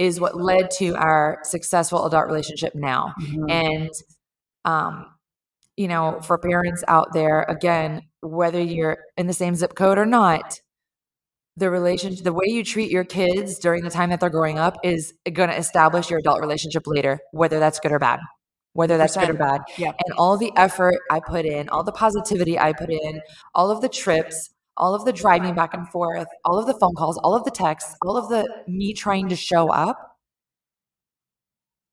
is 0.01 0.19
what 0.19 0.35
led 0.35 0.71
to 0.71 0.95
our 0.97 1.39
successful 1.43 2.07
adult 2.07 2.27
relationship 2.27 2.75
now. 2.75 3.13
Mm-hmm. 3.21 3.51
And, 3.51 3.91
um, 4.65 5.05
you 5.77 5.89
know, 5.89 6.21
for 6.23 6.39
parents 6.39 6.83
out 6.89 7.13
there, 7.13 7.43
again, 7.43 8.01
whether 8.23 8.63
you're 8.63 8.97
in 9.19 9.27
the 9.27 9.35
same 9.35 9.55
zip 9.55 9.75
code 9.75 9.99
or 9.99 10.07
not, 10.07 10.59
the 11.61 11.71
relationship, 11.71 12.25
the 12.25 12.33
way 12.33 12.47
you 12.49 12.64
treat 12.64 12.90
your 12.90 13.05
kids 13.05 13.59
during 13.59 13.85
the 13.85 13.90
time 13.90 14.11
that 14.11 14.19
they're 14.19 14.31
growing 14.31 14.59
up 14.59 14.79
is 14.83 15.14
going 15.33 15.50
to 15.50 15.57
establish 15.57 16.11
your 16.11 16.19
adult 16.19 16.40
relationship 16.40 16.87
later, 16.87 17.21
whether 17.33 17.61
that's 17.61 17.79
good 17.79 17.93
or 17.93 17.99
bad. 17.99 18.19
Whether 18.73 18.99
that's 18.99 19.17
good 19.17 19.31
or 19.31 19.35
bad. 19.35 19.62
Yeah. 19.76 19.88
And 19.88 20.14
all 20.17 20.37
the 20.37 20.52
effort 20.57 20.95
I 21.11 21.21
put 21.21 21.45
in, 21.45 21.69
all 21.69 21.83
the 21.83 21.93
positivity 21.93 22.59
I 22.59 22.73
put 22.73 22.88
in, 22.88 23.21
all 23.55 23.71
of 23.71 23.81
the 23.81 23.88
trips, 23.88 24.50
all 24.76 24.95
of 24.95 25.05
the 25.05 25.12
driving 25.12 25.55
back 25.55 25.75
and 25.75 25.88
forth, 25.88 26.29
all 26.45 26.59
of 26.59 26.67
the 26.67 26.75
phone 26.75 26.95
calls, 26.95 27.19
all 27.19 27.35
of 27.35 27.45
the 27.45 27.50
texts, 27.50 27.97
all 28.02 28.17
of 28.17 28.29
the 28.29 28.47
me 28.67 28.95
trying 28.95 29.29
to 29.29 29.37
show 29.37 29.71
up 29.71 30.19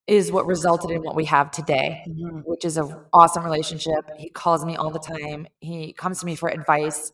is 0.06 0.32
what 0.32 0.46
resulted 0.46 0.90
in 0.90 1.02
what 1.02 1.14
we 1.14 1.26
have 1.26 1.50
today, 1.50 2.02
mm-hmm. 2.08 2.38
which 2.44 2.64
is 2.64 2.78
an 2.78 2.94
awesome 3.12 3.44
relationship. 3.44 4.10
He 4.16 4.30
calls 4.30 4.64
me 4.64 4.74
all 4.76 4.90
the 4.90 4.98
time. 4.98 5.46
He 5.60 5.92
comes 5.92 6.20
to 6.20 6.26
me 6.26 6.34
for 6.34 6.48
advice. 6.48 7.12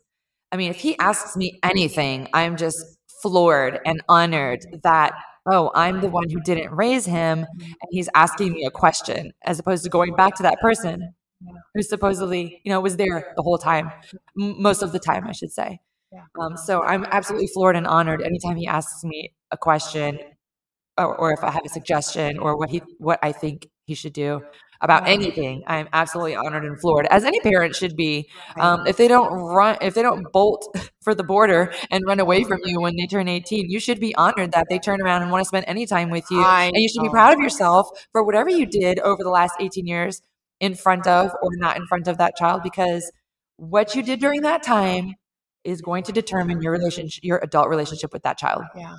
I 0.54 0.56
mean, 0.56 0.70
if 0.70 0.76
he 0.76 0.96
asks 1.00 1.36
me 1.36 1.58
anything, 1.64 2.28
I'm 2.32 2.56
just 2.56 2.96
floored 3.20 3.80
and 3.84 4.00
honored 4.08 4.64
that 4.84 5.12
oh, 5.46 5.72
I'm 5.74 6.00
the 6.00 6.08
one 6.08 6.30
who 6.30 6.40
didn't 6.40 6.70
raise 6.70 7.04
him 7.04 7.44
and 7.58 7.88
he's 7.90 8.08
asking 8.14 8.52
me 8.52 8.64
a 8.64 8.70
question 8.70 9.32
as 9.42 9.58
opposed 9.58 9.82
to 9.84 9.90
going 9.90 10.14
back 10.14 10.36
to 10.36 10.44
that 10.44 10.58
person 10.60 11.12
who 11.74 11.82
supposedly, 11.82 12.62
you 12.64 12.70
know, 12.70 12.80
was 12.80 12.96
there 12.96 13.34
the 13.36 13.42
whole 13.42 13.58
time, 13.58 13.90
m- 14.40 14.62
most 14.62 14.80
of 14.80 14.92
the 14.92 14.98
time, 14.98 15.26
I 15.26 15.32
should 15.32 15.50
say. 15.50 15.80
Um, 16.40 16.56
so 16.56 16.82
I'm 16.82 17.04
absolutely 17.10 17.48
floored 17.48 17.76
and 17.76 17.86
honored 17.86 18.22
anytime 18.22 18.56
he 18.56 18.66
asks 18.66 19.04
me 19.04 19.34
a 19.50 19.56
question 19.56 20.18
or, 20.96 21.16
or 21.16 21.32
if 21.32 21.42
I 21.42 21.50
have 21.50 21.64
a 21.66 21.68
suggestion 21.68 22.38
or 22.38 22.56
what 22.56 22.70
he 22.70 22.80
what 22.98 23.18
I 23.22 23.32
think 23.32 23.68
he 23.86 23.94
should 23.94 24.12
do 24.12 24.40
about 24.84 25.08
anything. 25.08 25.64
I'm 25.66 25.88
absolutely 25.92 26.36
honored 26.36 26.64
and 26.64 26.78
floored, 26.80 27.06
as 27.06 27.24
any 27.24 27.40
parent 27.40 27.74
should 27.74 27.96
be. 27.96 28.28
Um, 28.56 28.86
if 28.86 28.96
they 28.96 29.08
don't 29.08 29.32
run, 29.32 29.76
if 29.80 29.94
they 29.94 30.02
don't 30.02 30.30
bolt 30.32 30.76
for 31.02 31.14
the 31.14 31.24
border 31.24 31.72
and 31.90 32.04
run 32.06 32.20
away 32.20 32.44
from 32.44 32.60
you 32.64 32.80
when 32.80 32.94
they 32.96 33.06
turn 33.06 33.26
18, 33.26 33.70
you 33.70 33.80
should 33.80 33.98
be 33.98 34.14
honored 34.14 34.52
that 34.52 34.66
they 34.70 34.78
turn 34.78 35.00
around 35.00 35.22
and 35.22 35.30
want 35.30 35.42
to 35.42 35.48
spend 35.48 35.64
any 35.66 35.86
time 35.86 36.10
with 36.10 36.24
you. 36.30 36.40
I 36.40 36.64
and 36.64 36.76
you 36.76 36.88
should 36.88 37.02
be 37.02 37.08
proud 37.08 37.34
of 37.34 37.40
yourself 37.40 37.88
for 38.12 38.22
whatever 38.22 38.50
you 38.50 38.66
did 38.66 38.98
over 39.00 39.22
the 39.22 39.30
last 39.30 39.54
18 39.58 39.86
years 39.86 40.20
in 40.60 40.74
front 40.74 41.06
of 41.06 41.32
or 41.42 41.50
not 41.56 41.76
in 41.76 41.86
front 41.86 42.06
of 42.06 42.18
that 42.18 42.36
child, 42.36 42.62
because 42.62 43.10
what 43.56 43.94
you 43.94 44.02
did 44.02 44.20
during 44.20 44.42
that 44.42 44.62
time 44.62 45.14
is 45.64 45.80
going 45.80 46.04
to 46.04 46.12
determine 46.12 46.60
your 46.60 46.72
relationship, 46.72 47.24
your 47.24 47.38
adult 47.42 47.68
relationship 47.68 48.12
with 48.12 48.22
that 48.22 48.38
child. 48.38 48.62
Yeah. 48.76 48.94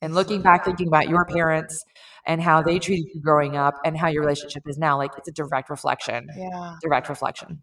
And 0.00 0.14
looking 0.14 0.42
back, 0.42 0.64
thinking 0.64 0.86
about 0.86 1.08
your 1.08 1.24
parents 1.24 1.82
and 2.26 2.40
how 2.42 2.62
they 2.62 2.78
treated 2.78 3.06
you 3.14 3.20
growing 3.20 3.56
up 3.56 3.74
and 3.84 3.96
how 3.96 4.08
your 4.08 4.22
relationship 4.22 4.62
is 4.66 4.78
now, 4.78 4.96
like 4.96 5.10
it's 5.18 5.28
a 5.28 5.32
direct 5.32 5.70
reflection. 5.70 6.28
Yeah. 6.36 6.76
Direct 6.82 7.08
reflection. 7.08 7.62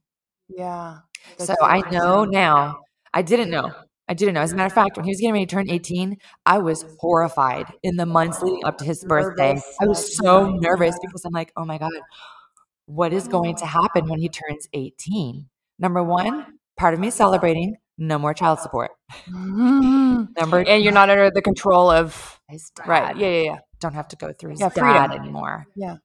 Yeah. 0.50 1.00
So 1.38 1.56
I 1.62 1.82
know 1.92 2.26
now. 2.26 2.82
I 3.14 3.22
didn't 3.22 3.50
know. 3.50 3.72
I 4.08 4.14
didn't 4.14 4.34
know. 4.34 4.42
As 4.42 4.52
a 4.52 4.56
matter 4.56 4.68
of 4.68 4.74
fact, 4.74 4.98
when 4.98 5.06
he 5.06 5.12
was 5.12 5.20
getting 5.20 5.34
ready 5.34 5.46
to 5.46 5.56
turn 5.56 5.70
18, 5.70 6.18
I 6.46 6.58
was 6.60 6.86
horrified 7.00 7.66
in 7.84 7.96
the 7.96 8.06
months 8.06 8.42
leading 8.42 8.66
up 8.66 8.78
to 8.80 8.86
his 8.86 9.04
birthday. 9.06 9.54
Nervous, 9.54 9.76
I 9.82 9.86
was 9.86 10.18
so 10.18 10.50
nervous 10.52 10.98
because 11.02 11.24
I'm 11.26 11.32
like, 11.34 11.52
oh 11.56 11.66
my 11.66 11.78
God, 11.78 11.92
what 12.86 13.14
is 13.14 13.28
going 13.28 13.56
to 13.58 13.66
happen 13.66 14.08
when 14.10 14.20
he 14.20 14.28
turns 14.30 14.68
18? 14.74 15.46
Number 15.80 16.04
one, 16.04 16.46
part 16.78 16.94
of 16.94 17.00
me 17.00 17.10
celebrating 17.10 17.76
no 17.98 18.18
more 18.20 18.34
child 18.34 18.60
support. 18.60 18.92
Mhm. 19.30 20.28
Number 20.38 20.60
And 20.68 20.84
you're 20.84 20.94
not 20.94 21.10
under 21.10 21.32
the 21.32 21.42
control 21.42 21.90
of 21.90 22.40
his 22.50 22.70
dad. 22.76 22.88
right. 22.88 23.18
Yeah, 23.18 23.28
yeah, 23.30 23.42
yeah. 23.44 23.58
Don't 23.82 23.94
have 23.94 24.08
to 24.10 24.16
go 24.16 24.32
through 24.32 24.52
his 24.52 24.62
Yeah, 24.62 24.70
dad 24.70 25.08
freedom. 25.10 25.24
anymore. 25.24 25.68
Yeah. 25.76 25.98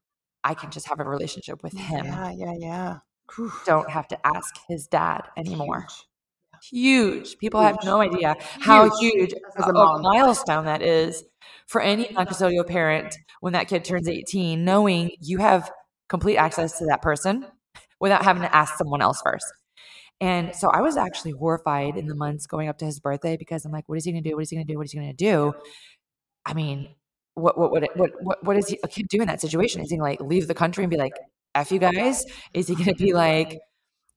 I 0.42 0.54
can 0.54 0.71
just 0.71 0.88
have 0.88 0.99
a 0.99 1.04
relationship 1.04 1.62
with 1.62 1.73
him. 1.75 2.06
Yeah, 2.06 2.33
yeah, 2.37 2.52
yeah. 2.59 2.97
Whew. 3.35 3.52
Don't 3.64 3.90
have 3.90 4.09
to 4.09 4.26
ask 4.26 4.54
his 4.68 4.87
dad 4.87 5.23
anymore. 5.37 5.87
Huge. 6.62 7.28
huge. 7.28 7.38
People 7.38 7.61
have 7.61 7.78
no 7.85 8.00
idea 8.00 8.37
how 8.40 8.88
huge 8.99 9.33
a, 9.33 9.62
a 9.62 10.00
milestone 10.00 10.64
that 10.64 10.83
is 10.83 11.23
for 11.66 11.80
any 11.80 12.09
non-custodial 12.12 12.66
parent 12.66 13.14
when 13.40 13.52
that 13.52 13.68
kid 13.68 13.85
turns 13.85 14.09
18, 14.09 14.64
knowing 14.64 15.11
you 15.21 15.38
have 15.38 15.71
complete 16.09 16.37
access 16.37 16.78
to 16.78 16.87
that 16.87 17.02
person 17.02 17.47
without 18.00 18.25
having 18.25 18.42
to 18.42 18.56
ask 18.56 18.76
someone 18.76 19.02
else 19.02 19.21
first. 19.25 19.45
And 20.21 20.54
so 20.54 20.68
I 20.71 20.80
was 20.80 20.97
actually 20.97 21.33
horrified 21.33 21.97
in 21.97 22.06
the 22.06 22.14
months 22.14 22.47
going 22.47 22.68
up 22.68 22.78
to 22.78 22.85
his 22.87 23.00
birthday 23.00 23.37
because 23.37 23.64
I'm 23.64 23.73
like, 23.73 23.88
what 23.88 23.99
is 23.99 24.04
he 24.04 24.12
going 24.12 24.23
to 24.23 24.30
do? 24.30 24.37
What 24.37 24.42
is 24.42 24.50
he 24.50 24.56
going 24.56 24.66
to 24.66 24.73
do? 24.73 24.78
What 24.78 24.87
is 24.87 24.92
he 24.92 24.99
going 24.99 25.11
to 25.11 25.16
do? 25.16 25.52
I 26.47 26.54
mean, 26.54 26.88
what 27.37 27.57
what 27.59 27.71
what 27.71 27.97
what 27.97 28.11
what, 28.23 28.45
what 28.45 28.57
is 28.57 28.69
he, 28.69 28.78
a 28.83 28.88
kid 28.88 29.09
do 29.09 29.21
in 29.21 29.28
that 29.28 29.40
situation? 29.40 29.81
Is 29.83 29.90
he 29.90 29.97
gonna, 29.97 30.09
like 30.11 30.21
leave 30.21 30.49
the 30.49 30.55
country 30.55 30.83
and 30.83 30.90
be 30.90 30.97
like, 30.97 31.12
"F 31.55 31.71
you 31.71 31.78
guys"? 31.78 32.25
Is 32.55 32.66
he 32.69 32.75
going 32.75 32.87
to 32.87 32.95
be 32.95 33.12
like, 33.12 33.59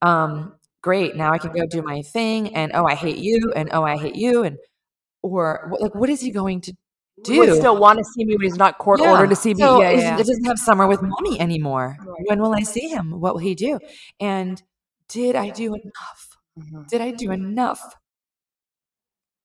um, 0.02 0.54
great, 0.82 1.16
now 1.16 1.30
I 1.32 1.38
can 1.38 1.52
go 1.52 1.66
do 1.66 1.82
my 1.82 2.02
thing, 2.02 2.54
and 2.56 2.72
oh, 2.74 2.86
I 2.86 2.94
hate 2.94 3.18
you, 3.18 3.52
and 3.54 3.68
oh, 3.72 3.84
I 3.84 3.96
hate 3.98 4.16
you, 4.16 4.42
and 4.44 4.56
or 5.22 5.66
what, 5.68 5.80
like, 5.82 5.94
what 5.94 6.10
is 6.10 6.20
he 6.20 6.30
going 6.30 6.62
to 6.62 6.72
do? 7.22 7.38
Would 7.40 7.56
still 7.56 7.76
want 7.76 7.98
to 7.98 8.04
see 8.04 8.24
me, 8.24 8.36
but 8.36 8.44
he's 8.44 8.56
not 8.56 8.78
court 8.78 9.00
Yeah. 9.00 9.12
ordered 9.12 9.30
to 9.30 9.36
see 9.36 9.52
me. 9.54 9.60
So 9.60 9.82
yeah, 9.82 9.90
yeah. 9.90 10.14
it 10.14 10.26
doesn't 10.26 10.44
have 10.44 10.58
summer 10.58 10.86
with 10.86 11.02
mommy 11.02 11.38
anymore. 11.38 11.98
Right. 12.00 12.22
When 12.26 12.40
will 12.40 12.54
I 12.54 12.62
see 12.62 12.88
him? 12.88 13.20
What 13.20 13.34
will 13.34 13.40
he 13.40 13.54
do? 13.54 13.78
And 14.18 14.62
did 15.08 15.36
I 15.36 15.50
do 15.50 15.74
enough? 15.74 16.38
Mhm. 16.58 16.88
Did 16.88 17.02
I 17.02 17.10
do 17.10 17.30
enough? 17.30 17.96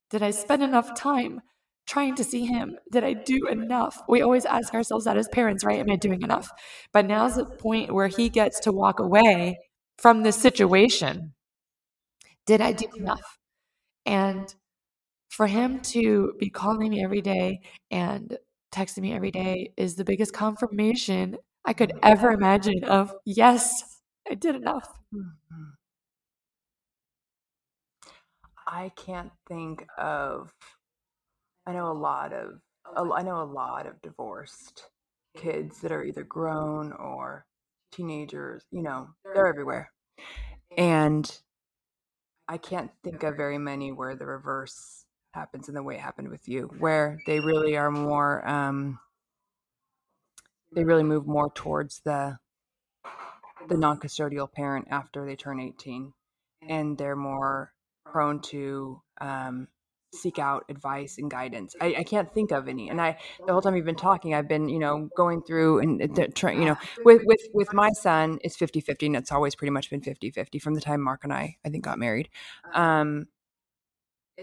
Did 0.09 0.23
I 0.23 0.31
spend 0.31 0.63
enough 0.63 0.95
time 0.95 1.41
trying 1.85 2.15
to 2.15 2.23
see 2.23 2.45
him? 2.45 2.77
Did 2.91 3.03
I 3.03 3.13
do 3.13 3.47
enough? 3.47 4.01
We 4.07 4.21
always 4.21 4.45
ask 4.45 4.73
ourselves 4.73 5.05
that 5.05 5.17
as 5.17 5.27
parents, 5.29 5.63
right? 5.63 5.79
Am 5.79 5.89
I 5.89 5.95
doing 5.95 6.21
enough? 6.21 6.49
But 6.91 7.05
now's 7.05 7.35
the 7.35 7.45
point 7.45 7.93
where 7.93 8.07
he 8.07 8.29
gets 8.29 8.59
to 8.61 8.71
walk 8.71 8.99
away 8.99 9.57
from 9.97 10.23
this 10.23 10.37
situation. 10.37 11.33
Did 12.45 12.61
I 12.61 12.71
do 12.71 12.85
enough? 12.97 13.37
And 14.05 14.53
for 15.29 15.47
him 15.47 15.81
to 15.81 16.33
be 16.39 16.49
calling 16.49 16.91
me 16.91 17.03
every 17.03 17.21
day 17.21 17.61
and 17.91 18.37
texting 18.73 18.99
me 19.01 19.13
every 19.13 19.31
day 19.31 19.73
is 19.77 19.95
the 19.95 20.05
biggest 20.05 20.33
confirmation 20.33 21.37
I 21.65 21.73
could 21.73 21.93
ever 22.03 22.31
imagine 22.31 22.83
of 22.85 23.13
yes, 23.25 23.99
I 24.29 24.35
did 24.35 24.55
enough. 24.55 24.99
Mhm. 25.13 25.33
I 28.67 28.89
can't 28.95 29.31
think 29.47 29.85
of. 29.97 30.53
I 31.65 31.73
know 31.73 31.91
a 31.91 31.93
lot 31.93 32.33
of. 32.33 32.59
a- 32.95 33.13
I 33.13 33.23
know 33.23 33.41
a 33.41 33.43
lot 33.45 33.87
of 33.87 34.01
divorced 34.01 34.89
kids 35.37 35.81
that 35.81 35.91
are 35.91 36.03
either 36.03 36.23
grown 36.23 36.93
or 36.93 37.45
teenagers. 37.91 38.63
You 38.71 38.81
know, 38.83 39.09
they're 39.23 39.47
everywhere, 39.47 39.91
and 40.77 41.39
I 42.47 42.57
can't 42.57 42.91
think 43.03 43.23
of 43.23 43.35
very 43.37 43.57
many 43.57 43.91
where 43.91 44.15
the 44.15 44.25
reverse 44.25 45.05
happens 45.33 45.67
in 45.67 45.75
the 45.75 45.83
way 45.83 45.95
it 45.95 46.01
happened 46.01 46.29
with 46.29 46.47
you, 46.47 46.69
where 46.79 47.17
they 47.25 47.39
really 47.39 47.75
are 47.77 47.91
more. 47.91 48.47
Um, 48.47 48.99
they 50.73 50.83
really 50.83 51.03
move 51.03 51.25
more 51.25 51.51
towards 51.53 52.01
the 52.01 52.37
the 53.67 53.77
non-custodial 53.77 54.51
parent 54.51 54.87
after 54.91 55.25
they 55.25 55.35
turn 55.35 55.59
18 55.59 56.13
and 56.67 56.97
they're 56.97 57.15
more 57.15 57.73
prone 58.05 58.39
to 58.39 59.01
um, 59.19 59.67
seek 60.13 60.39
out 60.39 60.63
advice 60.69 61.17
and 61.17 61.29
guidance. 61.29 61.75
I, 61.81 61.95
I 61.99 62.03
can't 62.03 62.33
think 62.33 62.51
of 62.51 62.67
any. 62.67 62.89
And 62.89 63.01
i 63.01 63.17
the 63.45 63.51
whole 63.51 63.61
time 63.61 63.73
we've 63.73 63.85
been 63.85 63.95
talking 63.95 64.33
i've 64.33 64.47
been 64.47 64.69
you 64.69 64.79
know 64.79 65.09
going 65.15 65.41
through 65.41 65.79
and 65.79 66.01
uh, 66.01 66.07
the, 66.13 66.27
try, 66.27 66.51
you 66.51 66.65
know 66.65 66.77
with 67.03 67.21
with 67.25 67.41
with 67.53 67.73
my 67.73 67.89
son 67.91 68.39
it's 68.43 68.55
50 68.55 68.81
50 68.81 69.05
and 69.07 69.15
it's 69.15 69.31
always 69.31 69.55
pretty 69.55 69.71
much 69.71 69.89
been 69.89 70.01
50 70.01 70.31
50 70.31 70.59
from 70.59 70.73
the 70.73 70.81
time 70.81 71.01
mark 71.01 71.23
and 71.23 71.33
i 71.33 71.55
i 71.65 71.69
think 71.69 71.83
got 71.83 71.99
married. 71.99 72.29
Um 72.73 73.27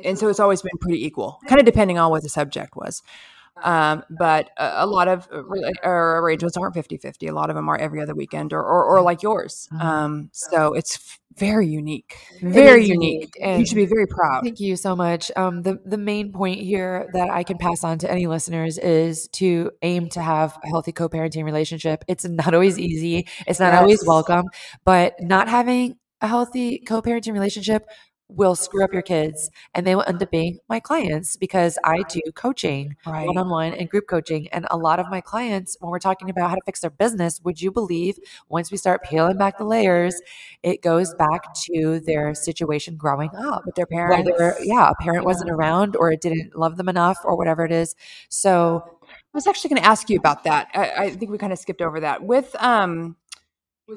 and 0.05 0.19
so 0.19 0.29
it's 0.29 0.41
always 0.41 0.63
been 0.63 0.79
pretty 0.81 1.05
equal 1.05 1.39
kind 1.49 1.61
of 1.61 1.67
depending 1.67 1.99
on 1.99 2.11
what 2.11 2.23
the 2.23 2.29
subject 2.29 2.77
was 2.77 3.03
um, 3.63 4.03
but 4.11 4.51
a, 4.57 4.85
a 4.85 4.87
lot 4.87 5.09
of 5.09 5.29
uh, 5.33 5.43
or 5.83 6.19
arrangements 6.21 6.57
aren't 6.57 6.75
50 6.75 6.97
50 6.97 7.27
a 7.27 7.35
lot 7.35 7.51
of 7.51 7.57
them 7.57 7.69
are 7.69 7.77
every 7.77 8.01
other 8.01 8.15
weekend 8.15 8.53
or 8.53 8.63
or, 8.63 8.85
or 8.85 9.03
like 9.03 9.23
yours. 9.23 9.69
Mhm. 9.73 9.81
um, 9.83 10.31
so 10.33 10.75
it's 10.75 10.97
f- 10.97 11.19
very 11.37 11.67
unique. 11.67 12.17
Very 12.43 12.85
unique, 12.85 13.35
unique, 13.41 13.59
you 13.59 13.67
should 13.67 13.77
be 13.77 13.87
very 13.87 14.07
proud. 14.07 14.43
Thank 14.43 14.61
you 14.61 14.77
so 14.77 14.95
much. 14.97 15.31
Um, 15.37 15.63
the 15.63 15.79
the 15.85 15.97
main 15.99 16.33
point 16.33 16.61
here 16.61 17.09
that 17.15 17.31
I 17.31 17.43
can 17.43 17.57
pass 17.59 17.85
on 17.85 17.99
to 17.99 18.11
any 18.11 18.27
listeners 18.27 18.79
is 18.79 19.29
to 19.35 19.71
aim 19.83 20.09
to 20.11 20.21
have 20.21 20.59
a 20.63 20.69
healthy 20.69 20.93
co-parenting 20.93 21.45
relationship. 21.45 22.05
It's 22.09 22.25
not 22.25 22.55
always 22.55 22.79
easy. 22.79 23.27
It's 23.47 23.61
not 23.61 23.75
always 23.75 24.03
welcome, 24.07 24.45
but 24.85 25.15
not 25.21 25.49
having 25.49 25.97
a 26.21 26.27
healthy 26.29 26.79
co-parenting 26.79 27.33
relationship 27.33 27.87
will 28.37 28.55
screw 28.55 28.85
up 28.85 28.93
your 28.93 29.03
kids, 29.03 29.51
and 29.75 29.87
they 29.87 29.95
will 29.95 30.05
end 30.07 30.23
up 30.23 30.31
being 30.31 30.59
my 30.69 30.81
clients 30.81 31.37
because 31.37 31.79
I 31.85 32.03
do 32.09 32.21
coaching 32.35 32.97
right 33.07 33.27
one 33.27 33.39
on 33.39 33.49
one 33.49 33.73
and 33.73 33.89
group 33.89 34.07
coaching. 34.09 34.49
And 34.49 34.67
a 34.71 34.77
lot 34.77 34.99
of 34.99 35.09
my 35.11 35.21
clients, 35.21 35.77
when 35.81 35.91
we're 35.91 35.99
talking 35.99 36.31
about 36.31 36.51
how 36.51 36.57
to 36.57 36.63
fix 36.65 36.81
their 36.81 36.91
business, 36.91 37.41
would 37.45 37.61
you 37.61 37.71
believe 37.71 38.19
once 38.49 38.71
we 38.71 38.77
start 38.77 39.03
peeling 39.05 39.39
back 39.39 39.59
the 39.59 39.65
layers, 39.65 40.21
it 40.63 40.83
goes 40.83 41.15
back 41.15 41.55
to 41.67 42.01
their 42.01 42.35
situation 42.35 42.97
growing 42.97 43.31
up. 43.37 43.65
with 43.67 43.75
their 43.75 43.87
parents 43.87 44.31
Whether, 44.31 44.57
yeah, 44.63 44.91
a 44.91 45.03
parent 45.03 45.25
wasn't 45.25 45.51
around 45.51 45.97
or 45.97 46.11
it 46.13 46.21
didn't 46.21 46.57
love 46.57 46.77
them 46.77 46.89
enough 46.89 47.19
or 47.25 47.37
whatever 47.37 47.65
it 47.65 47.73
is. 47.73 47.95
So, 48.29 48.85
I 49.13 49.37
was 49.37 49.47
actually 49.47 49.71
going 49.71 49.83
to 49.83 49.89
ask 49.89 50.11
you 50.11 50.19
about 50.19 50.45
that. 50.45 50.69
I, 50.75 51.05
I 51.05 51.11
think 51.11 51.31
we 51.31 51.39
kind 51.39 51.53
of 51.53 51.59
skipped 51.59 51.81
over 51.81 52.01
that. 52.01 52.23
With 52.23 52.55
um, 52.59 53.17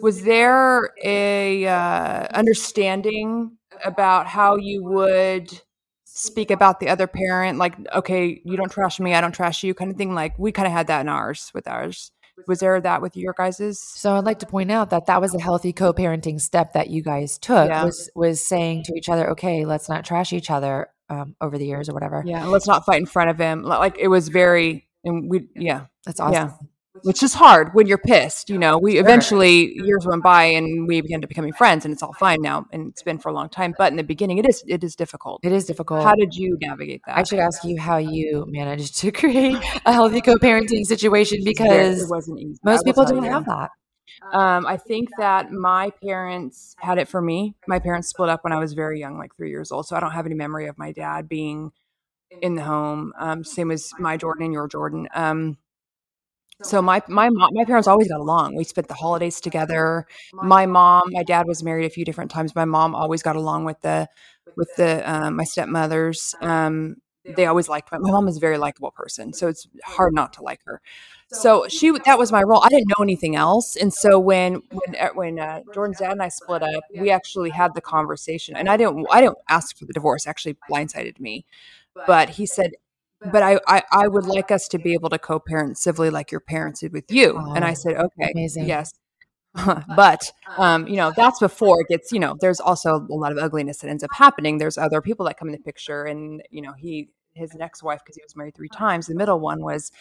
was 0.01 0.23
there 0.23 0.91
a 1.03 1.65
uh, 1.65 2.27
understanding 2.33 3.57
about 3.83 4.27
how 4.27 4.55
you 4.57 4.83
would 4.83 5.61
speak 6.05 6.51
about 6.51 6.79
the 6.79 6.89
other 6.89 7.07
parent? 7.07 7.57
Like, 7.57 7.75
okay, 7.93 8.41
you 8.45 8.55
don't 8.57 8.71
trash 8.71 8.99
me, 8.99 9.13
I 9.13 9.21
don't 9.21 9.33
trash 9.33 9.63
you, 9.63 9.73
kind 9.73 9.91
of 9.91 9.97
thing. 9.97 10.13
Like 10.13 10.37
we 10.39 10.51
kind 10.51 10.67
of 10.67 10.71
had 10.71 10.87
that 10.87 11.01
in 11.01 11.09
ours 11.09 11.51
with 11.53 11.67
ours. 11.67 12.11
Was 12.47 12.59
there 12.59 12.81
that 12.81 13.01
with 13.01 13.15
your 13.15 13.33
guys's? 13.33 13.81
so 13.81 14.13
I'd 14.15 14.25
like 14.25 14.39
to 14.39 14.45
point 14.45 14.69
out 14.69 14.89
that 14.89 15.05
that 15.05 15.21
was 15.21 15.33
a 15.33 15.39
healthy 15.39 15.71
co-parenting 15.71 16.41
step 16.41 16.73
that 16.73 16.89
you 16.89 17.01
guys 17.01 17.37
took 17.37 17.69
Yeah. 17.69 17.85
was 17.85 18.09
was 18.13 18.45
saying 18.45 18.83
to 18.83 18.93
each 18.95 19.07
other, 19.07 19.29
okay, 19.31 19.63
let's 19.65 19.87
not 19.87 20.03
trash 20.03 20.33
each 20.33 20.51
other 20.51 20.89
um, 21.09 21.35
over 21.39 21.57
the 21.57 21.65
years 21.65 21.87
or 21.87 21.93
whatever. 21.93 22.23
Yeah, 22.25 22.45
let's 22.45 22.67
not 22.67 22.85
fight 22.85 22.99
in 22.99 23.05
front 23.05 23.29
of 23.29 23.37
him. 23.37 23.63
Like 23.63 23.97
it 23.97 24.09
was 24.09 24.27
very, 24.27 24.87
and 25.05 25.29
we, 25.29 25.47
yeah, 25.55 25.85
That's 26.05 26.19
awesome. 26.19 26.33
Yeah. 26.49 26.67
Which 27.03 27.23
is 27.23 27.33
hard 27.33 27.73
when 27.73 27.87
you're 27.87 27.97
pissed. 27.97 28.49
You 28.49 28.57
know, 28.57 28.77
we 28.77 28.97
eventually 28.97 29.73
years 29.75 30.05
went 30.05 30.23
by 30.23 30.45
and 30.45 30.87
we 30.87 31.01
began 31.01 31.21
to 31.21 31.27
becoming 31.27 31.53
friends, 31.53 31.85
and 31.85 31.93
it's 31.93 32.03
all 32.03 32.13
fine 32.13 32.41
now, 32.41 32.65
and 32.71 32.89
it's 32.89 33.03
been 33.03 33.17
for 33.17 33.29
a 33.29 33.33
long 33.33 33.49
time. 33.49 33.73
But 33.77 33.91
in 33.91 33.97
the 33.97 34.03
beginning, 34.03 34.37
it 34.37 34.47
is 34.47 34.63
it 34.67 34.83
is 34.83 34.95
difficult. 34.95 35.41
It 35.43 35.51
is 35.51 35.65
difficult. 35.65 36.03
How 36.03 36.15
did 36.15 36.35
you 36.35 36.57
navigate 36.61 37.01
that? 37.05 37.17
I 37.17 37.23
should 37.23 37.39
ask 37.39 37.63
you 37.63 37.79
how 37.79 37.97
you 37.97 38.45
managed 38.47 38.97
to 38.97 39.11
create 39.11 39.57
a 39.85 39.93
healthy 39.93 40.21
co-parenting 40.21 40.85
situation 40.85 41.39
because 41.45 42.03
it 42.03 42.09
wasn't 42.09 42.39
easy. 42.39 42.59
Most 42.63 42.85
people 42.85 43.05
don't 43.05 43.23
have 43.23 43.45
that. 43.45 43.71
Um, 44.31 44.65
I 44.65 44.77
think 44.77 45.09
that 45.17 45.51
my 45.51 45.91
parents 46.03 46.75
had 46.79 46.97
it 46.97 47.07
for 47.07 47.21
me. 47.21 47.55
My 47.67 47.79
parents 47.79 48.09
split 48.09 48.29
up 48.29 48.43
when 48.43 48.53
I 48.53 48.59
was 48.59 48.73
very 48.73 48.99
young, 48.99 49.17
like 49.17 49.35
three 49.35 49.49
years 49.49 49.71
old. 49.71 49.87
So 49.87 49.95
I 49.95 49.99
don't 49.99 50.11
have 50.11 50.25
any 50.25 50.35
memory 50.35 50.67
of 50.67 50.77
my 50.77 50.91
dad 50.91 51.29
being 51.29 51.71
in 52.41 52.55
the 52.55 52.63
home. 52.63 53.13
Um, 53.19 53.43
same 53.43 53.71
as 53.71 53.91
my 53.99 54.17
Jordan 54.17 54.45
and 54.45 54.53
your 54.53 54.67
Jordan. 54.67 55.07
Um, 55.13 55.57
so 56.63 56.81
my 56.81 57.01
my 57.07 57.29
mom, 57.29 57.51
my 57.53 57.65
parents 57.65 57.87
always 57.87 58.07
got 58.07 58.19
along. 58.19 58.55
We 58.55 58.63
spent 58.63 58.87
the 58.87 58.93
holidays 58.93 59.41
together. 59.41 60.07
My 60.33 60.65
mom, 60.65 61.03
my 61.11 61.23
dad 61.23 61.47
was 61.47 61.63
married 61.63 61.85
a 61.85 61.89
few 61.89 62.05
different 62.05 62.31
times. 62.31 62.55
My 62.55 62.65
mom 62.65 62.95
always 62.95 63.21
got 63.21 63.35
along 63.35 63.65
with 63.65 63.81
the 63.81 64.07
with 64.55 64.69
the 64.77 65.09
um, 65.09 65.35
my 65.35 65.43
stepmothers. 65.43 66.33
Um, 66.41 66.97
they 67.25 67.47
always 67.47 67.67
liked 67.67 67.91
my, 67.91 67.97
my 67.97 68.11
mom 68.11 68.27
is 68.27 68.37
a 68.37 68.39
very 68.39 68.57
likable 68.57 68.91
person, 68.91 69.33
so 69.33 69.47
it's 69.47 69.67
hard 69.83 70.13
not 70.13 70.33
to 70.33 70.43
like 70.43 70.61
her. 70.65 70.81
So 71.31 71.67
she 71.67 71.91
that 72.05 72.17
was 72.17 72.31
my 72.31 72.43
role. 72.43 72.61
I 72.63 72.69
didn't 72.69 72.87
know 72.89 73.03
anything 73.03 73.35
else, 73.35 73.75
and 73.75 73.93
so 73.93 74.19
when 74.19 74.61
when 74.71 74.95
uh, 74.95 75.09
when 75.13 75.39
uh, 75.39 75.61
Jordan's 75.73 75.99
dad 75.99 76.11
and 76.11 76.21
I 76.21 76.29
split 76.29 76.63
up, 76.63 76.83
we 76.97 77.09
actually 77.09 77.49
had 77.49 77.73
the 77.73 77.81
conversation, 77.81 78.55
and 78.55 78.69
I 78.69 78.77
didn't 78.77 79.07
I 79.11 79.21
didn't 79.21 79.39
ask 79.49 79.77
for 79.77 79.85
the 79.85 79.93
divorce. 79.93 80.27
Actually, 80.27 80.55
blindsided 80.69 81.19
me, 81.19 81.45
but 82.07 82.29
he 82.29 82.45
said, 82.45 82.71
"But 83.31 83.43
I 83.43 83.59
I, 83.67 83.83
I 83.91 84.07
would 84.07 84.25
like 84.25 84.51
us 84.51 84.67
to 84.69 84.77
be 84.77 84.93
able 84.93 85.09
to 85.09 85.19
co-parent 85.19 85.77
civilly 85.77 86.09
like 86.09 86.31
your 86.31 86.41
parents 86.41 86.81
did 86.81 86.93
with 86.93 87.11
you." 87.11 87.37
and 87.37 87.63
I 87.65 87.73
said, 87.73 87.95
"Okay, 87.95 88.31
amazing. 88.33 88.65
yes." 88.65 88.91
but 89.95 90.31
um, 90.57 90.87
you 90.87 90.97
know 90.97 91.13
that's 91.15 91.39
before 91.39 91.79
it 91.81 91.87
gets 91.87 92.11
you 92.11 92.19
know 92.19 92.35
there's 92.41 92.59
also 92.59 93.07
a 93.09 93.15
lot 93.15 93.31
of 93.31 93.37
ugliness 93.37 93.77
that 93.77 93.89
ends 93.89 94.03
up 94.03 94.09
happening 94.13 94.57
there's 94.57 94.77
other 94.77 95.01
people 95.01 95.25
that 95.25 95.39
come 95.39 95.47
in 95.47 95.53
the 95.53 95.59
picture 95.59 96.03
and 96.03 96.41
you 96.49 96.61
know 96.61 96.73
he 96.73 97.07
his 97.33 97.53
next 97.55 97.81
wife 97.81 98.01
because 98.03 98.17
he 98.17 98.21
was 98.21 98.35
married 98.35 98.53
three 98.53 98.67
times 98.67 99.07
the 99.07 99.15
middle 99.15 99.39
one 99.39 99.61
was 99.61 99.91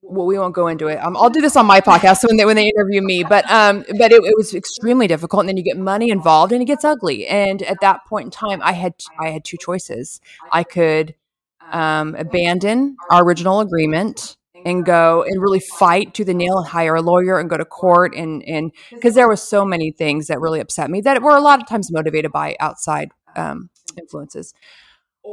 well, 0.00 0.26
we 0.26 0.38
won't 0.38 0.54
go 0.54 0.68
into 0.68 0.86
it. 0.86 0.96
Um, 0.98 1.16
I'll 1.16 1.28
do 1.28 1.40
this 1.40 1.56
on 1.56 1.66
my 1.66 1.80
podcast 1.80 2.24
when 2.24 2.36
they 2.36 2.44
when 2.44 2.54
they 2.54 2.68
interview 2.68 3.02
me. 3.02 3.24
But 3.24 3.50
um, 3.50 3.84
but 3.98 4.12
it, 4.12 4.22
it, 4.24 4.34
was 4.36 4.54
extremely 4.54 5.08
difficult, 5.08 5.40
and 5.40 5.48
then 5.48 5.56
you 5.56 5.64
get 5.64 5.76
money 5.76 6.10
involved, 6.10 6.52
and 6.52 6.62
it 6.62 6.66
gets 6.66 6.84
ugly. 6.84 7.26
And 7.26 7.62
at 7.62 7.80
that 7.80 8.04
point 8.06 8.26
in 8.26 8.30
time, 8.30 8.60
I 8.62 8.72
had 8.72 8.94
I 9.18 9.30
had 9.30 9.44
two 9.44 9.56
choices. 9.56 10.20
I 10.52 10.62
could 10.62 11.16
um, 11.72 12.14
abandon 12.16 12.96
our 13.10 13.24
original 13.24 13.60
agreement 13.60 14.36
and 14.64 14.84
go 14.84 15.22
and 15.22 15.40
really 15.40 15.60
fight 15.60 16.14
to 16.14 16.24
the 16.24 16.34
nail 16.34 16.58
and 16.58 16.66
hire 16.66 16.96
a 16.96 17.02
lawyer 17.02 17.38
and 17.38 17.48
go 17.48 17.56
to 17.56 17.64
court 17.64 18.14
and 18.14 18.42
and 18.42 18.72
because 18.90 19.14
there 19.14 19.28
was 19.28 19.42
so 19.42 19.64
many 19.64 19.92
things 19.92 20.26
that 20.26 20.40
really 20.40 20.60
upset 20.60 20.90
me 20.90 21.00
that 21.00 21.22
were 21.22 21.36
a 21.36 21.40
lot 21.40 21.62
of 21.62 21.68
times 21.68 21.92
motivated 21.92 22.32
by 22.32 22.56
outside 22.58 23.10
um, 23.36 23.70
influences 23.96 24.52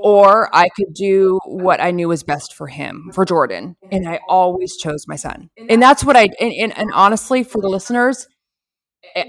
or 0.04 0.54
I 0.54 0.68
could 0.70 0.94
do 0.94 1.40
what 1.46 1.82
I 1.82 1.92
knew 1.92 2.10
was 2.10 2.24
best 2.24 2.54
for 2.54 2.68
him, 2.68 3.12
for 3.14 3.24
Jordan. 3.24 3.78
And 3.92 4.08
I 4.08 4.20
always 4.28 4.76
chose 4.76 5.08
my 5.08 5.16
son. 5.16 5.50
And 5.70 5.82
that's 5.82 6.04
what 6.04 6.18
I, 6.18 6.30
and, 6.40 6.52
and, 6.54 6.78
and 6.78 6.92
honestly, 6.94 7.44
for 7.44 7.62
the 7.62 7.70
listeners, 7.70 8.28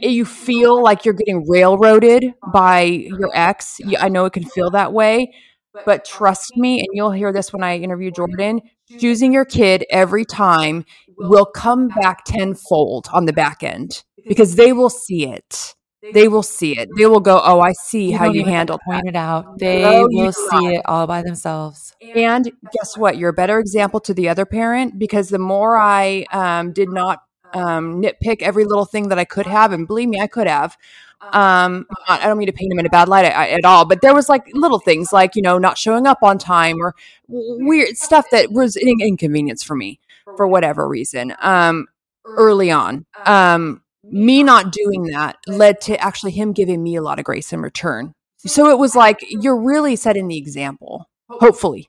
you 0.00 0.24
feel 0.24 0.82
like 0.82 1.04
you're 1.04 1.14
getting 1.14 1.48
railroaded 1.48 2.24
by 2.52 2.80
your 2.80 3.30
ex. 3.34 3.78
I 3.98 4.08
know 4.08 4.24
it 4.24 4.32
can 4.32 4.44
feel 4.44 4.70
that 4.70 4.92
way, 4.92 5.32
but 5.84 6.04
trust 6.04 6.56
me, 6.56 6.80
and 6.80 6.88
you'll 6.92 7.12
hear 7.12 7.32
this 7.32 7.52
when 7.52 7.62
I 7.62 7.78
interview 7.78 8.10
Jordan 8.10 8.60
choosing 8.98 9.32
your 9.32 9.44
kid 9.44 9.84
every 9.90 10.24
time 10.24 10.84
will 11.18 11.46
come 11.46 11.88
back 12.02 12.24
tenfold 12.24 13.08
on 13.12 13.26
the 13.26 13.32
back 13.32 13.62
end 13.62 14.04
because 14.28 14.56
they 14.56 14.72
will 14.72 14.90
see 14.90 15.26
it 15.26 15.74
they 16.12 16.28
will 16.28 16.42
see 16.42 16.72
it. 16.78 16.88
They 16.96 17.06
will 17.06 17.20
go, 17.20 17.40
"Oh, 17.44 17.60
I 17.60 17.72
see 17.72 18.10
You 18.12 18.18
how 18.18 18.24
you 18.24 18.40
even 18.40 18.46
have 18.46 18.58
handled 18.58 18.80
point 18.88 19.06
it 19.06 19.16
out. 19.16 19.58
They 19.58 19.82
No, 19.82 20.08
you 20.08 20.08
will 20.18 20.32
see 20.32 20.66
it 20.68 20.82
all 20.86 21.06
by 21.06 21.22
themselves. 21.22 21.92
And 22.14 22.50
guess 22.72 22.96
what? 22.96 23.18
You're 23.18 23.30
a 23.30 23.34
better 23.34 23.58
example 23.58 24.00
to 24.00 24.14
the 24.14 24.28
other 24.28 24.46
parent 24.46 24.98
because 24.98 25.28
the 25.28 25.38
more 25.38 25.76
I 25.76 26.24
um, 26.32 26.72
did 26.72 26.88
not 26.88 27.18
um, 27.52 28.00
nitpick 28.00 28.40
every 28.40 28.64
little 28.64 28.86
thing 28.86 29.08
that 29.08 29.18
I 29.18 29.24
could 29.24 29.46
have, 29.46 29.72
and 29.72 29.86
believe 29.86 30.08
me, 30.08 30.20
I 30.20 30.26
could 30.26 30.46
have. 30.46 30.76
Um, 31.20 31.86
I 32.06 32.18
I 32.18 32.26
don't 32.26 32.38
mean 32.38 32.46
to 32.46 32.52
paint 32.52 32.72
him 32.72 32.78
in 32.78 32.86
a 32.86 32.90
bad 32.90 33.08
light 33.08 33.24
at 33.24 33.64
all, 33.64 33.84
but 33.84 34.00
there 34.02 34.14
was 34.14 34.28
like 34.28 34.46
little 34.52 34.78
things 34.78 35.12
like 35.12 35.34
you 35.34 35.42
know 35.42 35.58
not 35.58 35.78
showing 35.78 36.06
up 36.06 36.18
on 36.22 36.38
time 36.38 36.76
or 36.80 36.94
weird 37.28 37.96
stuff 37.96 38.26
that 38.30 38.52
was 38.52 38.76
an 38.76 39.00
inconvenience 39.00 39.62
for 39.62 39.74
me 39.74 39.98
for 40.36 40.46
whatever 40.46 40.86
reason. 40.86 41.34
Um, 41.40 41.86
early 42.24 42.70
on, 42.70 43.06
um, 43.24 43.82
me 44.04 44.42
not 44.42 44.72
doing 44.72 45.04
that 45.04 45.36
led 45.46 45.80
to 45.82 45.98
actually 46.00 46.32
him 46.32 46.52
giving 46.52 46.82
me 46.82 46.96
a 46.96 47.02
lot 47.02 47.18
of 47.18 47.24
grace 47.24 47.52
in 47.52 47.60
return. 47.60 48.12
So 48.38 48.68
it 48.70 48.78
was 48.78 48.94
like 48.94 49.24
you're 49.28 49.60
really 49.60 49.96
setting 49.96 50.28
the 50.28 50.38
example. 50.38 51.08
Hopefully, 51.28 51.88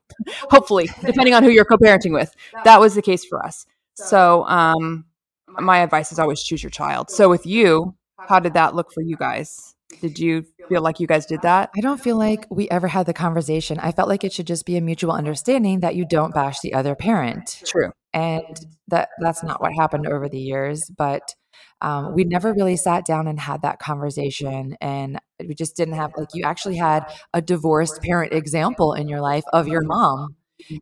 hopefully, 0.50 0.90
depending 1.06 1.36
on 1.36 1.44
who 1.44 1.50
you're 1.50 1.66
co-parenting 1.66 2.12
with, 2.12 2.34
that 2.64 2.80
was 2.80 2.96
the 2.96 3.04
case 3.04 3.24
for 3.24 3.46
us. 3.46 3.68
So, 3.94 4.46
um, 4.46 5.06
my 5.48 5.80
advice 5.80 6.12
is 6.12 6.20
always 6.20 6.42
choose 6.42 6.64
your 6.64 6.70
child. 6.70 7.10
So 7.10 7.30
with 7.30 7.46
you, 7.46 7.96
how 8.20 8.40
did 8.40 8.54
that 8.54 8.76
look 8.76 8.92
for 8.94 9.02
you 9.02 9.16
guys? 9.18 9.76
Did 10.02 10.20
you 10.20 10.46
feel 10.68 10.82
like 10.82 11.00
you 11.00 11.08
guys 11.08 11.26
did 11.26 11.42
that? 11.44 11.70
I 11.78 11.82
don't 11.82 12.02
feel 12.02 12.18
like 12.18 12.46
we 12.50 12.70
ever 12.70 12.88
had 12.90 13.06
the 13.06 13.14
conversation. 13.14 13.80
I 13.80 13.94
felt 13.94 14.10
like 14.10 14.24
it 14.26 14.34
should 14.34 14.48
just 14.48 14.66
be 14.66 14.76
a 14.76 14.82
mutual 14.82 15.14
understanding 15.14 15.80
that 15.80 15.96
you 15.96 16.06
don't 16.06 16.34
bash 16.34 16.60
the 16.60 16.74
other 16.74 16.94
parent. 16.94 17.62
True. 17.66 17.92
and 18.14 18.60
that 18.88 19.10
that's 19.20 19.44
not 19.44 19.62
what 19.62 19.74
happened 19.74 20.08
over 20.08 20.28
the 20.30 20.40
years 20.40 20.90
but 20.98 21.36
um, 21.82 22.16
we 22.16 22.24
never 22.24 22.54
really 22.54 22.76
sat 22.76 23.06
down 23.06 23.28
and 23.28 23.40
had 23.40 23.62
that 23.62 23.80
conversation 23.80 24.76
and 24.82 25.20
we 25.46 25.54
just 25.54 25.76
didn't 25.76 25.96
have 25.96 26.12
like 26.18 26.30
you 26.34 26.44
actually 26.44 26.78
had 26.78 27.06
a 27.34 27.42
divorced 27.42 28.02
parent 28.02 28.34
example 28.34 28.94
in 28.94 29.08
your 29.08 29.22
life 29.22 29.44
of 29.54 29.68
your 29.68 29.82
mom 29.84 30.36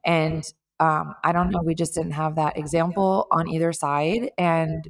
and 0.06 0.44
um, 0.80 1.14
i 1.24 1.32
don't 1.32 1.50
know 1.50 1.62
we 1.64 1.76
just 1.76 1.94
didn't 1.96 2.12
have 2.12 2.36
that 2.36 2.58
example 2.58 3.28
on 3.32 3.50
either 3.50 3.74
side 3.74 4.30
and 4.38 4.88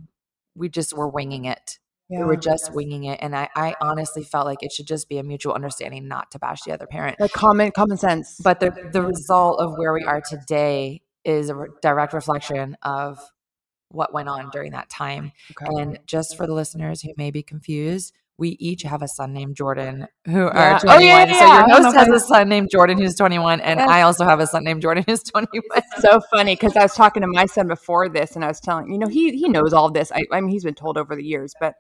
we 0.56 0.70
just 0.70 0.96
were 0.96 1.08
winging 1.10 1.46
it 1.46 1.80
we 2.10 2.24
were 2.24 2.36
just 2.38 2.72
winging 2.74 3.06
it 3.06 3.20
and 3.22 3.36
I, 3.36 3.50
I 3.56 3.76
honestly 3.82 4.24
felt 4.24 4.46
like 4.46 4.62
it 4.62 4.72
should 4.72 4.86
just 4.88 5.10
be 5.10 5.18
a 5.18 5.24
mutual 5.24 5.54
understanding 5.54 6.08
not 6.08 6.30
to 6.32 6.40
bash 6.40 6.62
the 6.62 6.72
other 6.72 6.86
parent 6.86 7.20
like 7.20 7.32
common 7.32 7.72
common 7.72 7.98
sense. 7.98 8.40
but 8.44 8.60
the 8.60 8.72
the 8.94 9.02
result 9.02 9.60
of 9.60 9.74
where 9.78 9.92
we 9.94 10.04
are 10.04 10.22
today 10.22 11.02
is 11.24 11.50
a 11.50 11.56
re- 11.56 11.70
direct 11.82 12.14
reflection 12.14 12.78
of 12.84 13.18
what 13.90 14.14
went 14.14 14.28
on 14.30 14.50
during 14.52 14.72
that 14.74 14.90
time. 14.90 15.32
Okay. 15.60 15.82
And 15.82 16.00
just 16.06 16.36
for 16.38 16.46
the 16.46 16.54
listeners 16.54 17.02
who 17.02 17.14
may 17.18 17.32
be 17.32 17.42
confused, 17.42 18.14
we 18.38 18.50
each 18.60 18.82
have 18.84 19.02
a 19.02 19.08
son 19.08 19.32
named 19.34 19.56
Jordan 19.56 20.08
who 20.26 20.42
Yeah. 20.46 20.74
are 20.74 20.76
Oh, 20.76 20.80
21. 20.80 21.02
yeah, 21.02 21.26
So 21.26 21.46
yeah, 21.46 21.64
I 21.64 21.68
your 21.68 21.84
host 21.84 21.96
has 21.98 22.08
a 22.10 22.20
son 22.20 22.50
named 22.50 22.70
Jordan 22.72 22.98
who's 23.00 23.16
21, 23.16 23.62
and 23.62 23.80
Yes. 23.80 23.90
I 23.90 24.02
also 24.02 24.26
have 24.26 24.40
a 24.40 24.48
son 24.48 24.64
named 24.64 24.82
Jordan 24.82 25.04
who's 25.08 25.24
21. 25.24 25.64
so 26.00 26.20
funny 26.32 26.54
because 26.56 26.76
I 26.76 26.84
was 26.84 26.94
talking 26.94 27.22
to 27.22 27.28
my 27.28 27.46
son 27.46 27.68
before 27.68 28.10
this, 28.10 28.36
and 28.36 28.44
I 28.44 28.48
was 28.50 28.60
telling 28.60 28.92
you 28.92 28.98
know 29.00 29.08
he 29.08 29.32
he 29.38 29.48
knows 29.48 29.72
all 29.74 29.90
this. 29.90 30.12
I, 30.12 30.26
I 30.32 30.42
mean 30.42 30.50
he's 30.52 30.64
been 30.66 30.76
told 30.76 30.98
over 30.98 31.16
the 31.16 31.24
years, 31.24 31.54
but 31.60 31.74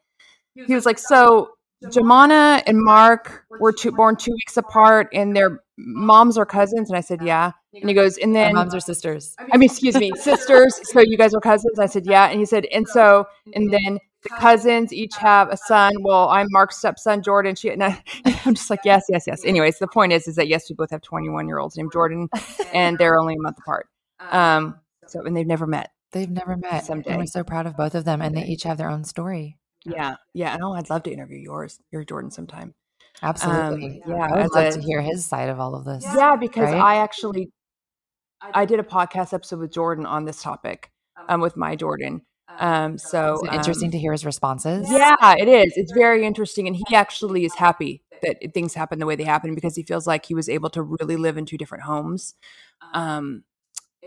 he 0.55 0.73
was 0.73 0.85
like, 0.85 0.99
so 0.99 1.51
Jumana 1.85 2.63
and 2.65 2.81
Mark 2.81 3.45
were 3.59 3.71
two, 3.71 3.91
born 3.91 4.15
two 4.15 4.31
weeks 4.31 4.57
apart, 4.57 5.09
and 5.13 5.35
their 5.35 5.61
moms 5.77 6.37
are 6.37 6.45
cousins, 6.45 6.89
and 6.89 6.97
I 6.97 7.01
said, 7.01 7.21
yeah, 7.21 7.51
and 7.73 7.89
he 7.89 7.93
goes, 7.93 8.17
and 8.17 8.35
Our 8.35 8.43
then 8.43 8.55
moms 8.55 8.73
are 8.73 8.79
sisters. 8.79 9.35
I 9.51 9.57
mean, 9.57 9.69
excuse 9.69 9.95
me, 9.95 10.11
sisters. 10.15 10.79
So 10.83 11.01
you 11.01 11.17
guys 11.17 11.33
are 11.33 11.41
cousins? 11.41 11.79
I 11.79 11.85
said, 11.85 12.05
yeah, 12.05 12.29
and 12.29 12.39
he 12.39 12.45
said, 12.45 12.65
and 12.65 12.87
so 12.87 13.27
and 13.53 13.71
then 13.71 13.99
the 14.23 14.29
cousins 14.39 14.91
each 14.91 15.15
have 15.17 15.49
a 15.49 15.57
son. 15.57 15.93
Well, 16.01 16.29
I'm 16.29 16.47
Mark's 16.49 16.77
stepson, 16.77 17.21
Jordan. 17.21 17.55
She 17.55 17.69
and 17.69 17.83
I, 17.83 18.01
I'm 18.45 18.55
just 18.55 18.69
like, 18.69 18.79
yes, 18.83 19.05
yes, 19.09 19.25
yes. 19.27 19.45
Anyways, 19.45 19.79
the 19.79 19.87
point 19.87 20.13
is, 20.13 20.27
is 20.27 20.35
that 20.35 20.47
yes, 20.47 20.69
we 20.69 20.75
both 20.75 20.89
have 20.91 21.01
21 21.01 21.47
year 21.47 21.59
olds 21.59 21.77
named 21.77 21.91
Jordan, 21.91 22.29
and 22.73 22.97
they're 22.97 23.19
only 23.19 23.35
a 23.35 23.41
month 23.41 23.59
apart. 23.59 23.87
Um, 24.31 24.79
so 25.07 25.21
and 25.23 25.35
they've 25.35 25.45
never 25.45 25.67
met. 25.67 25.91
They've 26.11 26.29
never 26.29 26.55
met. 26.55 26.89
And 26.89 27.05
we're 27.05 27.25
so 27.25 27.43
proud 27.43 27.67
of 27.67 27.75
both 27.75 27.93
of 27.93 28.05
them, 28.05 28.21
and 28.21 28.35
they 28.35 28.45
each 28.45 28.63
have 28.63 28.77
their 28.77 28.89
own 28.89 29.03
story. 29.03 29.57
Yeah, 29.85 30.15
yeah. 30.33 30.57
Oh, 30.61 30.73
I'd 30.73 30.89
love 30.89 31.03
to 31.03 31.11
interview 31.11 31.37
yours, 31.37 31.79
your 31.91 32.03
Jordan, 32.03 32.31
sometime. 32.31 32.73
Absolutely. 33.21 34.01
yeah, 34.05 34.27
I 34.31 34.41
would 34.41 34.53
love 34.53 34.65
a- 34.65 34.71
to 34.73 34.81
hear 34.81 35.01
his 35.01 35.25
side 35.25 35.49
of 35.49 35.59
all 35.59 35.75
of 35.75 35.85
this. 35.85 36.05
Yeah, 36.15 36.35
because 36.35 36.71
right? 36.71 36.81
I 36.81 36.95
actually 36.97 37.49
I 38.53 38.65
did 38.65 38.79
a 38.79 38.83
podcast 38.83 39.33
episode 39.33 39.59
with 39.59 39.71
Jordan 39.71 40.05
on 40.05 40.25
this 40.25 40.41
topic, 40.41 40.91
um, 41.27 41.41
with 41.41 41.57
my 41.57 41.75
Jordan. 41.75 42.21
Um, 42.57 42.97
so 42.97 43.41
interesting 43.51 43.87
um, 43.87 43.91
to 43.91 43.99
hear 43.99 44.13
his 44.13 44.25
responses? 44.25 44.89
Yeah, 44.89 45.35
it 45.37 45.47
is. 45.47 45.73
It's 45.75 45.91
very 45.91 46.25
interesting, 46.25 46.67
and 46.67 46.75
he 46.75 46.95
actually 46.95 47.45
is 47.45 47.53
happy 47.55 48.01
that 48.21 48.37
things 48.53 48.73
happen 48.73 48.99
the 48.99 49.05
way 49.05 49.15
they 49.15 49.23
happen 49.23 49.55
because 49.55 49.75
he 49.75 49.83
feels 49.83 50.07
like 50.07 50.25
he 50.25 50.33
was 50.33 50.47
able 50.47 50.69
to 50.69 50.81
really 50.81 51.17
live 51.17 51.37
in 51.37 51.45
two 51.45 51.57
different 51.57 51.83
homes. 51.83 52.35
Um, 52.93 53.43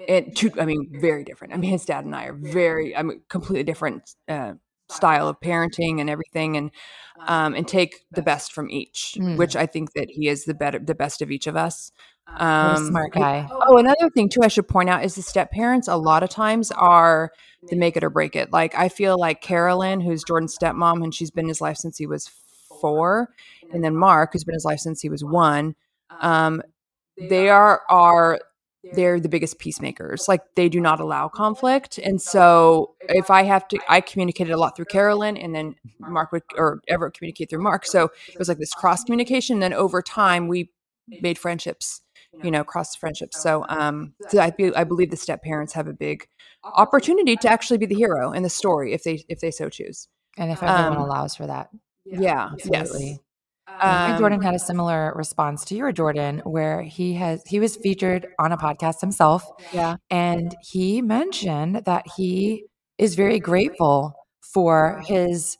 and 0.09 0.35
two, 0.35 0.51
I 0.59 0.65
mean, 0.65 0.89
very 0.93 1.25
different. 1.25 1.53
I 1.53 1.59
mean, 1.59 1.71
his 1.71 1.85
dad 1.85 2.07
and 2.07 2.17
I 2.17 2.27
are 2.27 2.33
very, 2.33 2.97
I 2.97 3.03
mean, 3.03 3.21
completely 3.29 3.65
different 3.65 4.15
uh, 4.29 4.55
style 4.91 5.29
of 5.29 5.39
parenting 5.41 6.01
and 6.01 6.09
everything, 6.11 6.57
and 6.57 6.71
um, 7.27 7.55
and 7.55 7.67
take 7.67 8.05
the 8.13 8.23
best 8.23 8.53
from 8.53 8.71
each, 8.71 9.17
Mm. 9.19 9.37
which 9.37 9.57
I 9.57 9.67
think 9.67 9.93
that 9.95 10.09
he 10.09 10.29
is 10.29 10.45
the 10.45 10.55
better, 10.55 10.79
the 10.79 10.95
best 10.95 11.21
of 11.21 11.31
each 11.33 11.47
of 11.49 11.57
us. 11.57 11.91
A 12.29 12.45
Um, 12.45 12.87
smart 12.89 13.13
guy. 13.13 13.49
Oh, 13.51 13.79
another 13.79 14.09
thing 14.11 14.29
too, 14.29 14.43
I 14.43 14.49
should 14.49 14.69
point 14.69 14.89
out 14.89 15.05
is 15.05 15.15
the 15.17 15.23
step 15.23 15.51
parents. 15.51 15.89
A 15.89 15.97
lot 15.97 16.23
of 16.23 16.29
times 16.31 16.71
are 16.73 17.33
the 17.69 17.77
make 17.77 17.97
it 17.97 18.05
or 18.05 18.11
break 18.11 18.37
it. 18.37 18.53
Like 18.53 18.75
I 18.77 18.89
feel 18.89 19.19
like 19.19 19.41
Carolyn, 19.41 20.01
who's 20.01 20.23
Jordan's 20.23 20.57
stepmom, 20.57 21.03
and 21.03 21.13
she's 21.15 21.31
been 21.33 21.49
his 21.49 21.61
life 21.61 21.79
since 21.79 21.99
he 21.99 22.07
was 22.07 22.29
four, 22.81 23.31
and 23.73 23.83
then 23.83 23.97
Mark, 23.97 24.33
who's 24.33 24.45
been 24.45 24.55
his 24.55 24.65
life 24.65 24.79
since 24.79 25.01
he 25.01 25.09
was 25.09 25.25
one. 25.25 25.75
Um, 26.21 26.63
they 27.29 27.49
are 27.49 27.83
are 27.91 28.39
they're 28.95 29.21
the 29.21 29.29
biggest 29.29 29.59
peacemakers. 29.59 30.29
Like 30.29 30.41
they 30.55 30.69
do 30.69 30.81
not 30.81 31.01
allow 31.01 31.29
conflict. 31.29 31.99
And 31.99 32.23
so 32.23 32.95
if 33.03 33.31
I 33.31 33.43
have 33.43 33.69
to, 33.69 33.79
I 33.89 34.01
communicated 34.01 34.53
a 34.53 34.57
lot 34.57 34.77
through 34.77 34.87
Carolyn 34.87 35.37
and 35.37 35.55
then 35.55 35.75
Mark 35.99 36.33
would, 36.33 36.43
or 36.57 36.81
Everett 36.89 37.15
communicate 37.15 37.51
through 37.51 37.63
Mark. 37.63 37.85
So 37.85 38.05
it 38.29 38.39
was 38.39 38.49
like 38.49 38.59
this 38.59 38.73
cross 38.73 39.05
communication. 39.05 39.59
Then 39.59 39.73
over 39.73 40.01
time, 40.01 40.49
we 40.49 40.71
made 41.21 41.39
friendships, 41.39 42.01
you 42.43 42.51
know, 42.51 42.65
cross 42.65 42.95
friendships. 42.95 43.43
So, 43.43 43.67
um, 43.69 44.15
so 44.29 44.41
I, 44.41 44.51
be, 44.51 44.75
I 44.75 44.85
believe 44.85 45.11
the 45.11 45.17
step 45.17 45.43
parents 45.43 45.73
have 45.73 45.89
a 45.89 45.93
big 45.93 46.27
opportunity 46.65 47.37
to 47.37 47.49
actually 47.49 47.79
be 47.79 47.87
the 47.87 47.95
hero 47.95 48.33
in 48.33 48.43
the 48.43 48.51
story 48.51 48.93
if 48.93 49.05
they, 49.05 49.25
if 49.29 49.41
they 49.41 49.51
so 49.51 49.69
choose. 49.69 50.09
And 50.37 50.51
if 50.53 50.63
everyone 50.63 50.99
Um, 50.99 51.03
allows 51.03 51.35
for 51.35 51.47
that. 51.47 51.71
Yeah. 52.05 52.51
Absolutely. 52.53 53.09
Yes. 53.11 53.19
Um, 53.81 54.19
Jordan 54.19 54.43
had 54.43 54.55
a 54.55 54.59
similar 54.59 55.13
response 55.15 55.65
to 55.67 55.77
your 55.77 55.93
Jordan, 55.93 56.41
where 56.45 56.83
he 56.83 57.15
has 57.15 57.43
he 57.47 57.61
was 57.61 57.77
featured 57.77 58.27
on 58.39 58.53
a 58.53 58.57
podcast 58.57 59.01
himself, 59.01 59.45
Yeah. 59.73 59.97
and 60.11 60.55
he 60.63 61.01
mentioned 61.03 61.83
that 61.85 62.05
he 62.17 62.65
is 62.99 63.15
very 63.15 63.39
grateful 63.39 64.15
for 64.41 65.01
his 65.07 65.59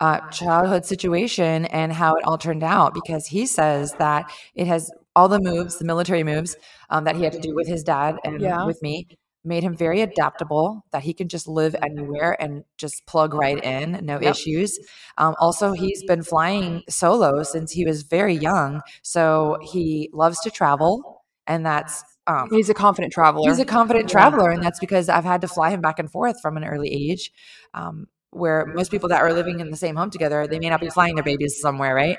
uh, 0.00 0.20
childhood 0.30 0.84
situation 0.84 1.64
and 1.66 1.92
how 1.92 2.14
it 2.16 2.24
all 2.24 2.36
turned 2.36 2.62
out 2.64 2.92
because 2.92 3.26
he 3.26 3.46
says 3.46 3.92
that 3.94 4.30
it 4.54 4.66
has 4.66 4.90
all 5.16 5.28
the 5.28 5.38
moves, 5.40 5.78
the 5.78 5.84
military 5.84 6.24
moves 6.24 6.56
um, 6.90 7.04
that 7.04 7.14
he 7.16 7.22
had 7.22 7.32
to 7.32 7.40
do 7.40 7.54
with 7.54 7.66
his 7.68 7.82
dad 7.84 8.18
and 8.24 8.40
Yeah. 8.40 8.64
with 8.66 8.82
me, 8.82 9.06
made 9.44 9.62
him 9.62 9.76
very 9.76 10.00
adaptable. 10.00 10.84
That 10.92 11.02
he 11.02 11.12
can 11.14 11.28
just 11.28 11.46
live 11.48 11.74
anywhere 11.82 12.36
and 12.40 12.64
just 12.78 13.06
plug 13.06 13.34
right 13.34 13.62
in, 13.62 14.00
no 14.04 14.20
Yep. 14.20 14.32
issues. 14.32 14.78
Um, 15.18 15.34
also, 15.38 15.72
he's 15.72 16.02
been 16.04 16.22
flying 16.22 16.82
solo 16.88 17.42
since 17.42 17.72
he 17.72 17.84
was 17.84 18.02
very 18.02 18.34
young, 18.34 18.82
so 19.02 19.58
he 19.62 20.10
loves 20.12 20.40
to 20.40 20.50
travel, 20.50 21.22
and 21.46 21.64
that's 21.64 22.04
um, 22.26 22.48
He's 22.50 22.70
a 22.70 22.74
confident 22.74 23.12
traveler. 23.12 23.50
He's 23.50 23.58
a 23.58 23.64
confident 23.66 24.08
traveler, 24.08 24.50
and 24.50 24.62
that's 24.62 24.80
because 24.80 25.08
I've 25.08 25.24
had 25.24 25.42
to 25.42 25.48
fly 25.48 25.70
him 25.70 25.80
back 25.80 25.98
and 25.98 26.10
forth 26.10 26.40
from 26.40 26.56
an 26.56 26.64
early 26.64 26.88
age. 26.88 27.32
Um, 27.74 28.06
where 28.30 28.66
most 28.74 28.90
people 28.90 29.08
that 29.10 29.20
are 29.20 29.32
living 29.32 29.60
in 29.60 29.70
the 29.70 29.76
same 29.76 29.94
home 29.94 30.10
together, 30.10 30.46
they 30.48 30.58
may 30.58 30.68
not 30.68 30.80
be 30.80 30.90
flying 30.90 31.14
their 31.14 31.22
babies 31.22 31.60
somewhere, 31.60 31.94
right? 31.94 32.16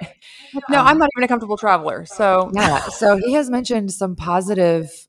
no, 0.69 0.79
Um, 0.79 0.85
I'm 0.85 0.97
not 0.97 1.09
even 1.17 1.23
a 1.23 1.27
comfortable 1.27 1.57
traveler. 1.57 2.05
So 2.05 2.51
Yeah. 2.53 2.79
So 2.89 3.17
he 3.17 3.33
has 3.33 3.49
mentioned 3.49 3.91
some 3.91 4.15
positive 4.15 5.04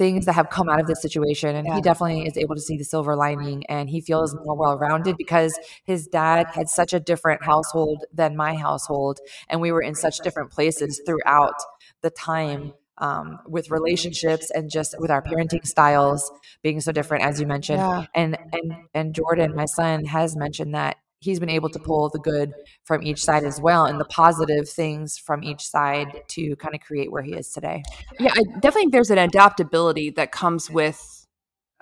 things 0.00 0.24
that 0.24 0.32
have 0.32 0.48
come 0.48 0.68
out 0.70 0.80
of 0.80 0.86
this 0.86 1.02
situation, 1.02 1.54
and 1.54 1.66
Yeah. 1.66 1.74
he 1.74 1.82
definitely 1.82 2.26
is 2.26 2.38
able 2.38 2.54
to 2.54 2.60
see 2.68 2.78
the 2.78 2.84
silver 2.84 3.14
lining, 3.14 3.66
and 3.66 3.90
he 3.90 4.00
feels 4.00 4.34
more 4.34 4.56
well 4.56 4.78
rounded 4.78 5.14
because 5.18 5.52
his 5.84 6.06
dad 6.06 6.46
had 6.54 6.70
such 6.70 6.94
a 6.94 7.00
different 7.10 7.44
household 7.44 7.98
than 8.20 8.34
my 8.34 8.54
household, 8.54 9.20
and 9.50 9.60
we 9.60 9.70
were 9.70 9.82
in 9.82 9.94
such 9.94 10.16
different 10.20 10.50
places 10.50 11.02
throughout 11.04 11.58
the 12.00 12.10
time. 12.10 12.72
Um, 13.10 13.38
with 13.46 13.70
relationships 13.70 14.50
and 14.50 14.70
just 14.70 14.94
with 14.98 15.10
our 15.10 15.22
parenting 15.22 15.66
styles 15.66 16.30
being 16.62 16.82
so 16.82 16.92
different, 16.92 17.24
as 17.24 17.40
you 17.40 17.46
mentioned, 17.46 17.78
yeah. 17.78 18.04
and 18.14 18.36
and 18.52 18.74
and 18.92 19.14
Jordan, 19.14 19.54
my 19.56 19.64
son, 19.64 20.04
has 20.04 20.36
mentioned 20.36 20.74
that 20.74 20.96
he's 21.20 21.38
been 21.38 21.50
able 21.50 21.68
to 21.68 21.78
pull 21.78 22.08
the 22.08 22.18
good 22.18 22.52
from 22.84 23.02
each 23.02 23.22
side 23.22 23.44
as 23.44 23.60
well, 23.60 23.84
and 23.86 24.00
the 24.00 24.04
positive 24.06 24.68
things 24.68 25.18
from 25.18 25.42
each 25.44 25.66
side 25.66 26.22
to 26.28 26.56
kind 26.56 26.74
of 26.74 26.80
create 26.80 27.12
where 27.12 27.22
he 27.22 27.34
is 27.34 27.50
today. 27.50 27.82
Yeah, 28.18 28.32
I 28.34 28.42
definitely 28.60 28.82
think 28.82 28.92
there's 28.92 29.10
an 29.10 29.18
adaptability 29.18 30.10
that 30.10 30.32
comes 30.32 30.70
with 30.70 31.26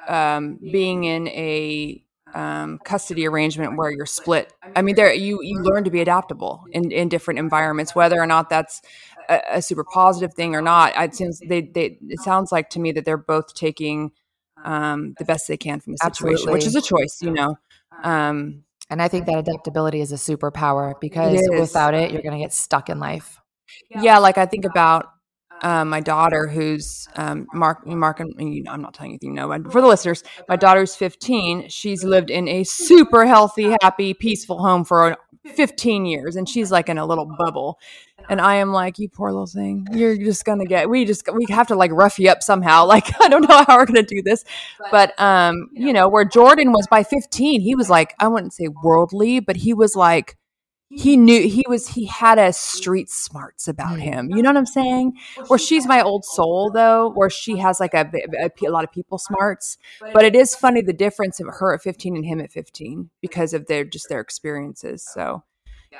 um, 0.09 0.59
being 0.61 1.05
in 1.05 1.29
a 1.29 2.03
um, 2.35 2.79
custody 2.85 3.27
arrangement 3.27 3.77
where 3.77 3.91
you're 3.91 4.07
split. 4.07 4.53
I 4.77 4.83
mean, 4.83 4.97
there 4.97 5.13
you 5.13 5.41
you 5.43 5.63
learn 5.63 5.85
to 5.85 5.91
be 5.91 6.01
adaptable 6.01 6.65
in 6.73 6.91
in 6.91 7.09
different 7.09 7.39
environments, 7.39 7.95
whether 7.95 8.21
or 8.21 8.27
not 8.27 8.51
that's 8.51 8.83
a, 9.29 9.41
a 9.53 9.63
super 9.63 9.85
positive 9.85 10.35
thing 10.35 10.55
or 10.55 10.63
not. 10.63 10.93
It 10.97 11.15
seems 11.15 11.41
they 11.41 11.63
they 11.63 11.99
it 12.09 12.21
sounds 12.21 12.53
like 12.53 12.71
to 12.71 12.81
me 12.81 12.93
that 12.93 13.05
they're 13.05 13.17
both 13.17 13.55
taking 13.55 14.13
um, 14.65 15.15
the 15.19 15.25
best 15.25 15.49
they 15.49 15.57
can 15.57 15.81
from 15.81 15.95
the 15.95 15.99
situation, 15.99 16.53
which 16.53 16.67
is 16.67 16.75
a 16.75 16.83
choice, 16.83 17.19
you 17.23 17.31
know. 17.31 17.57
Um, 18.03 18.65
And 18.91 19.03
I 19.03 19.09
think 19.09 19.27
that 19.27 19.39
adaptability 19.39 20.01
is 20.01 20.13
a 20.13 20.17
superpower 20.17 20.99
because 21.01 21.39
is. 21.41 21.61
without 21.61 21.95
it, 21.95 22.11
you're 22.11 22.23
going 22.23 22.39
to 22.39 22.43
get 22.43 22.53
stuck 22.53 22.89
in 22.89 22.99
life. 22.99 23.41
yeah, 23.91 24.19
like 24.19 24.39
I 24.39 24.47
think 24.47 24.65
about 24.65 25.07
um, 25.63 25.89
my 25.89 26.01
daughter, 26.01 26.47
who's 26.47 27.09
um, 27.17 27.47
Mark. 27.53 27.87
Mark, 27.87 28.21
and 28.21 28.33
you 28.39 28.63
know, 28.63 28.73
I'm 28.73 28.81
not 28.81 28.95
telling 28.95 29.13
you 29.13 29.19
anything, 29.21 29.35
no. 29.35 29.49
But 29.49 29.73
for 29.73 29.81
the 29.81 29.87
listeners, 29.87 30.23
my 30.49 30.57
daughter's 30.57 30.95
15. 30.95 31.69
She's 31.69 32.05
lived 32.05 32.31
in 32.31 32.49
a 32.49 32.65
super 32.65 33.27
healthy, 33.27 33.75
happy, 33.83 34.15
peaceful 34.15 34.59
home 34.59 34.85
for 34.85 35.17
15 35.55 36.07
years, 36.07 36.37
and 36.37 36.49
she's 36.49 36.71
like 36.71 36.89
in 36.89 36.99
a 36.99 37.07
little 37.07 37.29
bubble. 37.39 37.79
And 38.29 38.41
I 38.41 38.57
am 38.57 38.73
like, 38.73 38.99
you 38.99 39.09
poor 39.09 39.31
little 39.31 39.47
thing. 39.47 39.87
You're 39.93 40.17
just 40.17 40.45
gonna 40.45 40.65
get. 40.65 40.89
We 40.89 41.05
just 41.05 41.29
we 41.33 41.47
have 41.51 41.67
to 41.69 41.75
like 41.75 41.93
rough 41.93 42.19
you 42.19 42.31
up 42.31 42.43
somehow. 42.43 42.87
Like 42.99 43.21
I 43.21 43.29
don't 43.29 43.47
know 43.47 43.65
how 43.67 43.77
we're 43.77 43.85
gonna 43.85 44.03
do 44.03 44.23
this, 44.23 44.45
but 44.91 45.19
um, 45.21 45.69
you 45.73 45.93
know, 45.93 46.09
where 46.09 46.25
Jordan 46.25 46.73
was 46.73 46.87
by 46.87 47.03
15, 47.03 47.61
he 47.61 47.75
was 47.75 47.91
like 47.91 48.15
I 48.19 48.29
wouldn't 48.29 48.55
say 48.55 48.69
worldly, 48.83 49.41
but 49.41 49.57
he 49.57 49.75
was 49.75 49.95
like 49.95 50.38
he 50.91 51.17
knew 51.17 51.47
he 51.49 51.65
was 51.69 51.89
he 51.89 52.07
had 52.07 52.39
a 52.39 52.53
street 52.53 53.11
smarts 53.11 53.69
about 53.69 53.99
him 53.99 54.31
you 54.31 54.43
know 54.43 54.49
what 54.49 54.57
i'm 54.57 54.67
saying? 54.67 55.13
Where 55.49 55.59
she's 55.59 55.87
my 55.87 56.01
old 56.01 56.25
soul 56.25 56.71
though 56.71 57.11
where 57.11 57.31
she 57.31 57.59
has 57.59 57.79
like 57.81 57.95
a, 57.95 58.11
a, 58.41 58.51
a 58.67 58.71
lot 58.71 58.85
of 58.85 58.93
people 58.93 59.19
smarts 59.19 59.77
but 60.01 60.25
it 60.25 60.35
is 60.35 60.55
funny 60.55 60.81
the 60.81 60.93
difference 60.93 61.41
of 61.41 61.47
her 61.47 61.75
at 61.75 61.83
15 61.83 62.17
and 62.17 62.25
him 62.25 62.41
at 62.41 62.51
15 62.51 63.11
because 63.21 63.53
of 63.53 63.67
their 63.67 63.85
just 63.85 64.09
their 64.09 64.21
experiences 64.21 65.07
so 65.07 65.43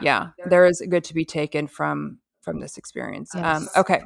yeah. 0.01 0.29
there 0.49 0.67
is 0.67 0.83
good 0.89 1.05
to 1.05 1.15
be 1.15 1.25
taken 1.25 1.67
from 1.67 2.19
from 2.41 2.61
this 2.61 2.79
experience 2.79 3.35
um 3.35 3.69
okay 3.77 4.03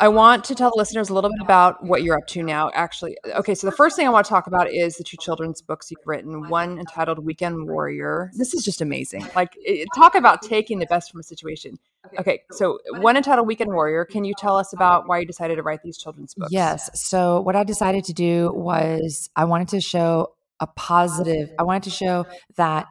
I 0.00 0.08
want 0.08 0.44
to 0.44 0.54
tell 0.54 0.70
the 0.70 0.78
listeners 0.78 1.08
a 1.08 1.14
little 1.14 1.30
bit 1.30 1.40
about 1.40 1.84
what 1.84 2.02
you're 2.02 2.16
up 2.16 2.26
to 2.28 2.42
now. 2.42 2.70
Actually, 2.74 3.16
okay, 3.26 3.54
so 3.54 3.66
the 3.66 3.76
first 3.76 3.96
thing 3.96 4.06
I 4.06 4.10
want 4.10 4.26
to 4.26 4.30
talk 4.30 4.46
about 4.46 4.70
is 4.70 4.96
the 4.96 5.04
two 5.04 5.16
children's 5.16 5.62
books 5.62 5.90
you've 5.90 6.06
written. 6.06 6.48
One 6.48 6.78
entitled 6.78 7.18
Weekend 7.24 7.68
Warrior. 7.68 8.30
This 8.34 8.54
is 8.54 8.64
just 8.64 8.80
amazing. 8.80 9.26
Like, 9.34 9.52
it, 9.56 9.88
talk 9.94 10.14
about 10.14 10.42
taking 10.42 10.78
the 10.78 10.86
best 10.86 11.10
from 11.10 11.20
a 11.20 11.22
situation. 11.22 11.78
Okay, 12.18 12.42
so 12.52 12.78
one 12.98 13.16
entitled 13.16 13.46
Weekend 13.46 13.70
Warrior. 13.70 14.04
Can 14.04 14.24
you 14.24 14.34
tell 14.38 14.56
us 14.56 14.72
about 14.72 15.08
why 15.08 15.18
you 15.18 15.26
decided 15.26 15.56
to 15.56 15.62
write 15.62 15.82
these 15.82 15.98
children's 15.98 16.34
books? 16.34 16.52
Yes. 16.52 16.90
So 16.94 17.40
what 17.40 17.56
I 17.56 17.64
decided 17.64 18.04
to 18.04 18.12
do 18.12 18.52
was 18.54 19.30
I 19.36 19.44
wanted 19.44 19.68
to 19.68 19.80
show 19.80 20.34
a 20.60 20.66
positive. 20.66 21.50
I 21.58 21.62
wanted 21.62 21.84
to 21.84 21.90
show 21.90 22.26
that 22.56 22.86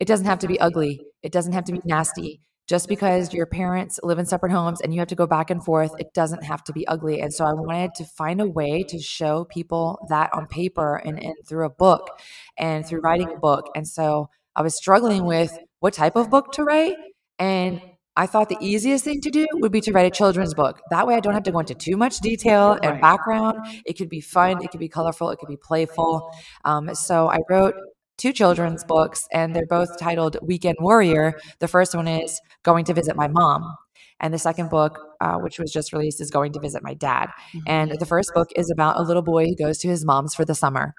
it 0.00 0.06
doesn't 0.06 0.26
have 0.26 0.40
to 0.40 0.48
be 0.48 0.60
ugly. 0.60 1.00
It 1.22 1.32
doesn't 1.32 1.52
have 1.52 1.64
to 1.64 1.72
be 1.72 1.80
nasty. 1.84 2.40
Just 2.66 2.88
because 2.88 3.32
your 3.32 3.46
parents 3.46 4.00
live 4.02 4.18
in 4.18 4.26
separate 4.26 4.50
homes 4.50 4.80
and 4.80 4.92
you 4.92 5.00
have 5.00 5.08
to 5.08 5.14
go 5.14 5.26
back 5.26 5.50
and 5.50 5.64
forth, 5.64 5.92
it 5.98 6.12
doesn't 6.14 6.42
have 6.42 6.64
to 6.64 6.72
be 6.72 6.86
ugly. 6.88 7.20
And 7.20 7.32
so 7.32 7.44
I 7.44 7.52
wanted 7.52 7.94
to 7.96 8.04
find 8.04 8.40
a 8.40 8.48
way 8.48 8.82
to 8.88 8.98
show 8.98 9.44
people 9.44 10.04
that 10.08 10.30
on 10.32 10.46
paper 10.46 10.96
and, 10.96 11.22
and 11.22 11.34
through 11.46 11.66
a 11.66 11.70
book 11.70 12.18
and 12.58 12.84
through 12.84 13.00
writing 13.00 13.30
a 13.30 13.38
book. 13.38 13.70
And 13.76 13.86
so 13.86 14.30
I 14.56 14.62
was 14.62 14.76
struggling 14.76 15.24
with 15.24 15.56
what 15.80 15.94
type 15.94 16.16
of 16.16 16.28
book 16.28 16.52
to 16.52 16.64
write. 16.64 16.96
And 17.38 17.80
I 18.16 18.26
thought 18.26 18.48
the 18.48 18.56
easiest 18.60 19.04
thing 19.04 19.20
to 19.20 19.30
do 19.30 19.46
would 19.52 19.70
be 19.70 19.82
to 19.82 19.92
write 19.92 20.06
a 20.06 20.10
children's 20.10 20.54
book. 20.54 20.80
That 20.90 21.06
way, 21.06 21.14
I 21.14 21.20
don't 21.20 21.34
have 21.34 21.42
to 21.44 21.52
go 21.52 21.58
into 21.58 21.74
too 21.74 21.98
much 21.98 22.18
detail 22.20 22.78
and 22.82 22.98
background. 23.00 23.58
It 23.84 23.98
could 23.98 24.08
be 24.08 24.20
fun, 24.20 24.64
it 24.64 24.70
could 24.70 24.80
be 24.80 24.88
colorful, 24.88 25.30
it 25.30 25.38
could 25.38 25.50
be 25.50 25.58
playful. 25.58 26.32
Um, 26.64 26.94
so 26.94 27.28
I 27.28 27.40
wrote 27.50 27.74
two 28.16 28.32
children's 28.32 28.84
books, 28.84 29.26
and 29.32 29.54
they're 29.54 29.66
both 29.66 29.98
titled 29.98 30.36
Weekend 30.42 30.76
Warrior. 30.80 31.38
The 31.58 31.68
first 31.68 31.94
one 31.94 32.08
is 32.08 32.40
Going 32.62 32.84
to 32.86 32.94
Visit 32.94 33.16
My 33.16 33.28
Mom. 33.28 33.76
And 34.20 34.32
the 34.32 34.38
second 34.38 34.70
book, 34.70 34.98
uh, 35.20 35.36
which 35.36 35.58
was 35.58 35.70
just 35.70 35.92
released, 35.92 36.20
is 36.20 36.30
Going 36.30 36.52
to 36.54 36.60
Visit 36.60 36.82
My 36.82 36.94
Dad. 36.94 37.28
And 37.66 37.98
the 37.98 38.06
first 38.06 38.32
book 38.34 38.48
is 38.56 38.70
about 38.70 38.98
a 38.98 39.02
little 39.02 39.22
boy 39.22 39.46
who 39.46 39.56
goes 39.56 39.78
to 39.78 39.88
his 39.88 40.04
mom's 40.04 40.34
for 40.34 40.44
the 40.44 40.54
summer. 40.54 40.94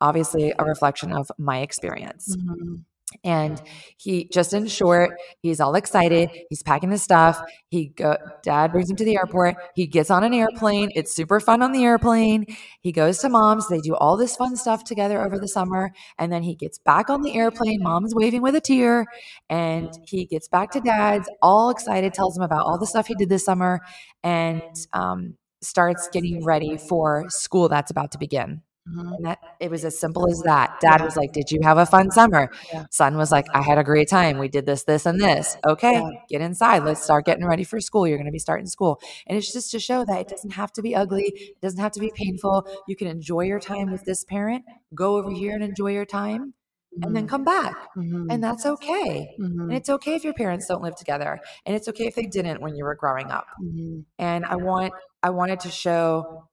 Obviously, 0.00 0.52
a 0.58 0.64
reflection 0.64 1.12
of 1.12 1.30
my 1.38 1.58
experience. 1.60 2.36
Mhm. 2.36 2.84
And 3.24 3.60
he 3.96 4.28
just 4.32 4.52
in 4.52 4.66
short, 4.66 5.10
he's 5.40 5.60
all 5.60 5.74
excited. 5.74 6.30
He's 6.50 6.62
packing 6.62 6.90
his 6.90 7.02
stuff. 7.02 7.40
He 7.68 7.86
go, 7.86 8.16
dad 8.42 8.72
brings 8.72 8.90
him 8.90 8.96
to 8.96 9.04
the 9.04 9.16
airport. 9.16 9.56
He 9.74 9.86
gets 9.86 10.10
on 10.10 10.24
an 10.24 10.34
airplane. 10.34 10.90
It's 10.94 11.14
super 11.14 11.40
fun 11.40 11.62
on 11.62 11.72
the 11.72 11.84
airplane. 11.84 12.46
He 12.80 12.92
goes 12.92 13.18
to 13.18 13.28
mom's. 13.28 13.68
They 13.68 13.80
do 13.80 13.94
all 13.96 14.16
this 14.16 14.36
fun 14.36 14.56
stuff 14.56 14.84
together 14.84 15.22
over 15.24 15.38
the 15.38 15.48
summer. 15.48 15.92
And 16.18 16.32
then 16.32 16.42
he 16.42 16.54
gets 16.54 16.78
back 16.78 17.10
on 17.10 17.22
the 17.22 17.34
airplane. 17.34 17.82
Mom's 17.82 18.14
waving 18.14 18.42
with 18.42 18.54
a 18.54 18.60
tear. 18.60 19.06
And 19.48 19.90
he 20.06 20.26
gets 20.26 20.48
back 20.48 20.70
to 20.72 20.80
dad's, 20.80 21.28
all 21.40 21.70
excited, 21.70 22.14
tells 22.14 22.36
him 22.36 22.42
about 22.42 22.64
all 22.66 22.78
the 22.78 22.86
stuff 22.86 23.06
he 23.06 23.14
did 23.14 23.28
this 23.28 23.44
summer, 23.44 23.80
and 24.22 24.62
um, 24.92 25.34
starts 25.60 26.08
getting 26.12 26.44
ready 26.44 26.76
for 26.76 27.24
school 27.28 27.68
that's 27.68 27.90
about 27.90 28.12
to 28.12 28.18
begin. 28.18 28.62
Mhm. 28.88 29.16
And 29.16 29.24
that 29.26 29.38
it 29.60 29.70
was 29.70 29.84
as 29.84 29.98
simple 29.98 30.28
as 30.28 30.40
that. 30.42 30.80
Dad 30.80 31.02
was 31.02 31.16
like, 31.16 31.32
Did 31.32 31.52
you 31.52 31.60
have 31.62 31.78
a 31.78 31.86
fun 31.86 32.10
summer? 32.10 32.50
Yeah. 32.72 32.86
Son 32.90 33.16
was 33.16 33.30
like, 33.30 33.46
I 33.54 33.62
had 33.62 33.78
a 33.78 33.84
great 33.84 34.08
time. 34.08 34.38
We 34.38 34.48
did 34.48 34.66
this, 34.66 34.82
this, 34.84 35.06
and 35.06 35.20
this. 35.20 35.56
Okay, 35.64 35.92
Yeah. 35.94 36.10
get 36.28 36.40
inside. 36.40 36.82
Let's 36.84 37.02
start 37.02 37.24
getting 37.24 37.46
ready 37.46 37.62
for 37.62 37.80
school. 37.80 38.08
You're 38.08 38.18
going 38.18 38.26
to 38.26 38.32
be 38.32 38.40
starting 38.40 38.66
school. 38.66 39.00
And 39.26 39.38
it's 39.38 39.52
just 39.52 39.70
to 39.70 39.78
show 39.78 40.04
that 40.04 40.20
it 40.22 40.28
doesn't 40.28 40.50
have 40.50 40.72
to 40.72 40.82
be 40.82 40.96
ugly, 40.96 41.26
it 41.36 41.60
doesn't 41.60 41.78
have 41.80 41.92
to 41.92 42.00
be 42.00 42.10
painful. 42.14 42.66
You 42.88 42.96
can 42.96 43.06
enjoy 43.06 43.42
your 43.44 43.60
time 43.60 43.92
with 43.92 44.04
this 44.04 44.24
parent, 44.24 44.64
go 44.94 45.16
over 45.16 45.30
here 45.30 45.54
and 45.54 45.62
enjoy 45.62 45.92
your 45.92 46.04
time, 46.06 46.54
and 47.02 47.14
then 47.14 47.28
come 47.28 47.44
back. 47.44 47.76
Mhm. 47.96 48.26
And 48.30 48.42
that's 48.42 48.66
okay. 48.66 49.34
And 49.38 49.72
it's 49.72 49.88
okay 49.88 50.16
if 50.16 50.24
your 50.24 50.34
parents 50.34 50.66
don't 50.66 50.82
live 50.82 50.96
together. 50.96 51.38
And 51.64 51.76
it's 51.76 51.86
okay 51.88 52.06
if 52.06 52.16
they 52.16 52.26
didn't 52.26 52.60
when 52.60 52.74
you 52.74 52.84
were 52.84 52.96
growing 52.96 53.30
up 53.30 53.46
Mhm. 53.62 54.04
and 54.18 54.44
I 54.44 54.56
want 54.56 54.92
I 55.24 55.30
wanted 55.30 55.60
to 55.60 55.70
show 55.70 56.48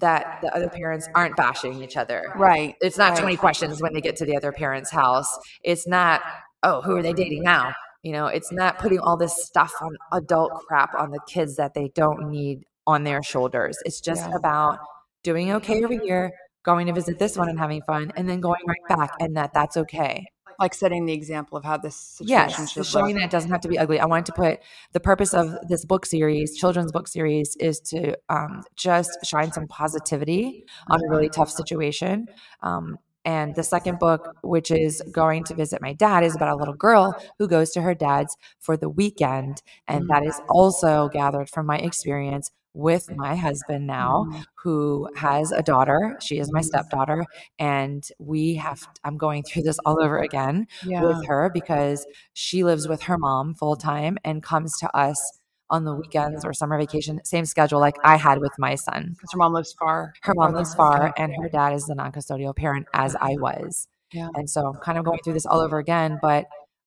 that 0.00 0.40
the 0.42 0.54
other 0.54 0.68
parents 0.68 1.08
aren't 1.14 1.36
bashing 1.36 1.82
each 1.82 1.96
other. 1.96 2.32
Right. 2.36 2.74
It's 2.80 2.98
not 2.98 3.12
right. 3.12 3.20
20 3.20 3.36
questions 3.36 3.80
when 3.80 3.92
they 3.94 4.00
get 4.00 4.16
to 4.16 4.24
the 4.26 4.36
other 4.36 4.52
parent's 4.52 4.90
house. 4.90 5.28
It's 5.62 5.86
not, 5.86 6.22
oh, 6.62 6.82
who 6.82 6.96
are 6.96 7.02
they 7.02 7.12
dating 7.12 7.42
now? 7.42 7.74
You 8.02 8.12
know, 8.12 8.26
it's 8.26 8.52
not 8.52 8.78
putting 8.78 8.98
all 8.98 9.16
this 9.16 9.44
stuff 9.44 9.72
on 9.80 9.96
adult 10.12 10.52
crap 10.66 10.94
on 10.94 11.10
the 11.10 11.20
kids 11.26 11.56
that 11.56 11.74
they 11.74 11.90
don't 11.94 12.28
need 12.30 12.64
on 12.86 13.04
their 13.04 13.22
shoulders. 13.22 13.78
It's 13.86 14.00
just 14.00 14.28
Yeah. 14.28 14.36
about 14.36 14.78
doing 15.22 15.52
okay 15.52 15.82
over 15.82 15.94
here, 15.98 16.32
going 16.64 16.86
to 16.86 16.92
visit 16.92 17.18
this 17.18 17.36
one 17.38 17.48
and 17.48 17.58
having 17.58 17.80
fun, 17.82 18.12
and 18.16 18.28
then 18.28 18.40
going 18.40 18.60
right 18.66 18.98
back, 18.98 19.12
and 19.20 19.36
that 19.36 19.54
that's 19.54 19.76
okay. 19.78 20.26
Like 20.58 20.74
setting 20.74 21.06
the 21.06 21.12
example 21.12 21.58
of 21.58 21.64
how 21.64 21.76
this 21.76 21.96
situation 21.96 22.62
Yes, 22.62 22.72
should 22.72 22.86
showing 22.86 23.14
that 23.16 23.24
it 23.24 23.30
doesn't 23.30 23.50
have 23.50 23.60
to 23.62 23.68
be 23.68 23.78
ugly. 23.78 24.00
I 24.00 24.06
wanted 24.06 24.26
to 24.26 24.32
put 24.32 24.60
the 24.92 25.00
purpose 25.00 25.34
of 25.34 25.56
this 25.68 25.84
book 25.84 26.06
series, 26.06 26.56
children's 26.56 26.92
book 26.92 27.08
series, 27.08 27.56
is 27.56 27.80
to 27.80 28.16
um, 28.28 28.62
just 28.76 29.10
shine 29.24 29.52
some 29.52 29.66
positivity 29.66 30.64
on 30.88 31.00
a 31.04 31.08
really 31.08 31.28
tough 31.28 31.50
situation. 31.50 32.26
Um, 32.62 32.98
and 33.24 33.54
the 33.54 33.62
second 33.62 33.98
book, 33.98 34.36
which 34.42 34.70
is 34.70 35.02
going 35.10 35.44
to 35.44 35.54
visit 35.54 35.80
my 35.80 35.94
dad, 35.94 36.24
is 36.24 36.36
about 36.36 36.50
a 36.50 36.56
little 36.56 36.74
girl 36.74 37.14
who 37.38 37.48
goes 37.48 37.70
to 37.70 37.82
her 37.82 37.94
dad's 37.94 38.36
for 38.60 38.76
the 38.76 38.88
weekend. 38.88 39.62
And 39.88 40.08
that 40.10 40.24
is 40.26 40.40
also 40.48 41.08
gathered 41.08 41.48
from 41.48 41.66
my 41.66 41.78
experience 41.78 42.50
with 42.74 43.08
my 43.16 43.36
husband 43.36 43.86
now, 43.86 44.26
mm-hmm. 44.28 44.42
who 44.56 45.08
has 45.16 45.52
a 45.52 45.62
daughter. 45.62 46.16
She 46.20 46.38
is 46.38 46.52
my 46.52 46.60
mm-hmm. 46.60 46.66
stepdaughter. 46.66 47.24
And 47.58 48.06
we 48.18 48.56
have, 48.56 48.86
I'm 49.04 49.16
going 49.16 49.44
through 49.44 49.62
this 49.62 49.78
all 49.86 50.02
over 50.02 50.18
again 50.18 50.66
Yeah. 50.84 51.02
with 51.02 51.26
her 51.26 51.50
because 51.54 52.04
she 52.32 52.64
lives 52.64 52.88
with 52.88 53.02
her 53.02 53.16
mom 53.16 53.54
full 53.54 53.76
time 53.76 54.18
and 54.24 54.42
comes 54.42 54.76
to 54.78 54.96
us 54.96 55.40
on 55.70 55.84
the 55.84 55.94
weekends 55.94 56.44
or 56.44 56.52
summer 56.52 56.78
vacation, 56.78 57.20
same 57.24 57.44
schedule 57.46 57.80
like 57.80 57.96
I 58.04 58.16
had 58.16 58.38
with 58.38 58.52
my 58.58 58.74
son. 58.74 59.10
Because 59.12 59.32
her 59.32 59.38
mom 59.38 59.54
lives 59.54 59.72
far. 59.72 60.12
Her 60.22 60.34
mom 60.34 60.52
lives 60.52 60.74
far, 60.74 61.14
and 61.16 61.32
her 61.40 61.48
dad 61.48 61.72
is 61.72 61.86
the 61.86 61.94
non 61.94 62.12
custodial 62.12 62.54
parent, 62.54 62.86
as 62.92 63.16
I 63.16 63.36
was. 63.38 63.88
Yeah. 64.12 64.28
And 64.34 64.48
so 64.48 64.66
I'm 64.66 64.80
kind 64.80 64.98
of 64.98 65.04
going 65.04 65.20
through 65.24 65.32
this 65.32 65.46
all 65.46 65.60
over 65.60 65.78
again, 65.78 66.18
but 66.20 66.44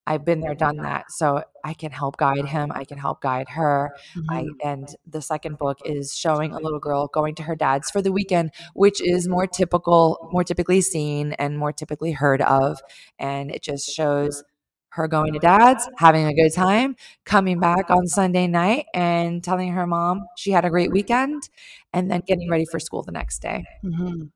I've 0.07 0.25
been 0.25 0.39
there, 0.39 0.55
done 0.55 0.77
that. 0.77 1.11
So 1.11 1.43
I 1.63 1.73
can 1.73 1.91
help 1.91 2.17
guide 2.17 2.45
him, 2.45 2.71
I 2.73 2.85
can 2.85 2.97
help 2.97 3.21
guide 3.21 3.49
her. 3.49 3.91
I 4.29 4.43
Mhm. 4.43 4.49
and 4.63 4.95
the 5.05 5.21
second 5.21 5.57
book 5.57 5.77
is 5.85 6.15
showing 6.15 6.53
a 6.53 6.59
little 6.59 6.79
girl 6.79 7.07
going 7.13 7.35
to 7.35 7.43
her 7.43 7.55
dad's 7.55 7.91
for 7.91 8.01
the 8.01 8.11
weekend, 8.11 8.51
which 8.73 9.01
is 9.01 9.27
more 9.27 9.45
typical, 9.47 10.29
more 10.31 10.43
typically 10.43 10.81
seen 10.81 11.33
and 11.33 11.57
more 11.59 11.73
typically 11.73 12.13
heard 12.13 12.41
of. 12.41 12.79
And 13.19 13.51
it 13.51 13.61
just 13.61 13.89
shows 13.91 14.43
her 14.91 15.07
going 15.07 15.33
to 15.33 15.39
dad's, 15.39 15.87
having 15.97 16.25
a 16.25 16.33
good 16.33 16.53
time, 16.53 16.95
coming 17.25 17.59
back 17.59 17.91
on 17.91 18.07
Sunday 18.07 18.47
night 18.47 18.85
and 18.95 19.43
telling 19.43 19.73
her 19.73 19.85
mom 19.85 20.23
she 20.37 20.51
had 20.51 20.65
a 20.65 20.69
great 20.69 20.91
weekend, 20.91 21.49
and 21.93 22.09
then 22.09 22.21
getting 22.25 22.49
ready 22.49 22.65
for 22.71 22.79
school 22.79 23.03
the 23.03 23.11
next 23.11 23.39
day. 23.39 23.63
Mhm. 23.83 24.31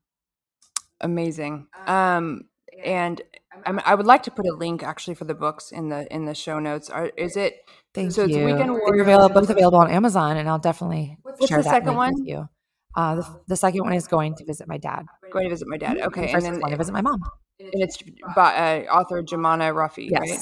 Amazing. 1.00 1.66
Um, 1.86 2.44
and 2.84 3.20
I, 3.66 3.92
I 3.92 3.94
would 3.94 4.06
like 4.06 4.22
to 4.24 4.30
put 4.30 4.46
a 4.46 4.52
link 4.54 4.82
actually 4.82 5.14
for 5.14 5.24
the 5.24 5.34
books 5.34 5.70
in 5.72 5.88
the 5.88 6.06
in 6.14 6.24
the 6.26 6.34
show 6.34 6.58
notes. 6.58 6.90
Are, 6.90 7.10
is 7.16 7.36
it 7.36 7.56
Thank 7.94 8.12
So 8.12 8.24
it's 8.24 8.34
you. 8.34 8.44
Weekend 8.46 8.70
They're 8.70 9.02
available, 9.02 9.40
both 9.40 9.50
available 9.50 9.78
on 9.78 9.90
Amazon, 9.90 10.36
and 10.38 10.48
I'll 10.48 10.58
definitely 10.58 11.18
What's 11.22 11.46
share 11.46 11.58
the 11.58 11.64
that 11.64 11.70
second 11.70 11.94
one? 11.96 12.14
with 12.14 12.26
you. 12.28 12.48
Uh, 12.96 13.16
the, 13.16 13.40
the 13.48 13.56
second 13.56 13.82
one 13.84 13.92
is 13.94 14.06
going 14.06 14.34
to 14.36 14.44
visit 14.44 14.68
my 14.68 14.76
dad. 14.78 15.04
going 15.32 15.44
to 15.44 15.50
visit 15.50 15.66
my 15.68 15.76
dad? 15.78 15.98
Okay, 15.98 16.22
and 16.24 16.32
first 16.32 16.44
then 16.44 16.58
going 16.60 16.72
to 16.72 16.76
visit 16.76 16.92
my 16.92 17.00
mom. 17.02 17.20
and 17.58 17.70
it's 17.82 17.98
by 18.34 18.84
uh, 18.88 18.92
author 18.94 19.22
Jumana 19.22 19.72
Ruffy, 19.74 20.08
Yes. 20.10 20.20
right? 20.20 20.40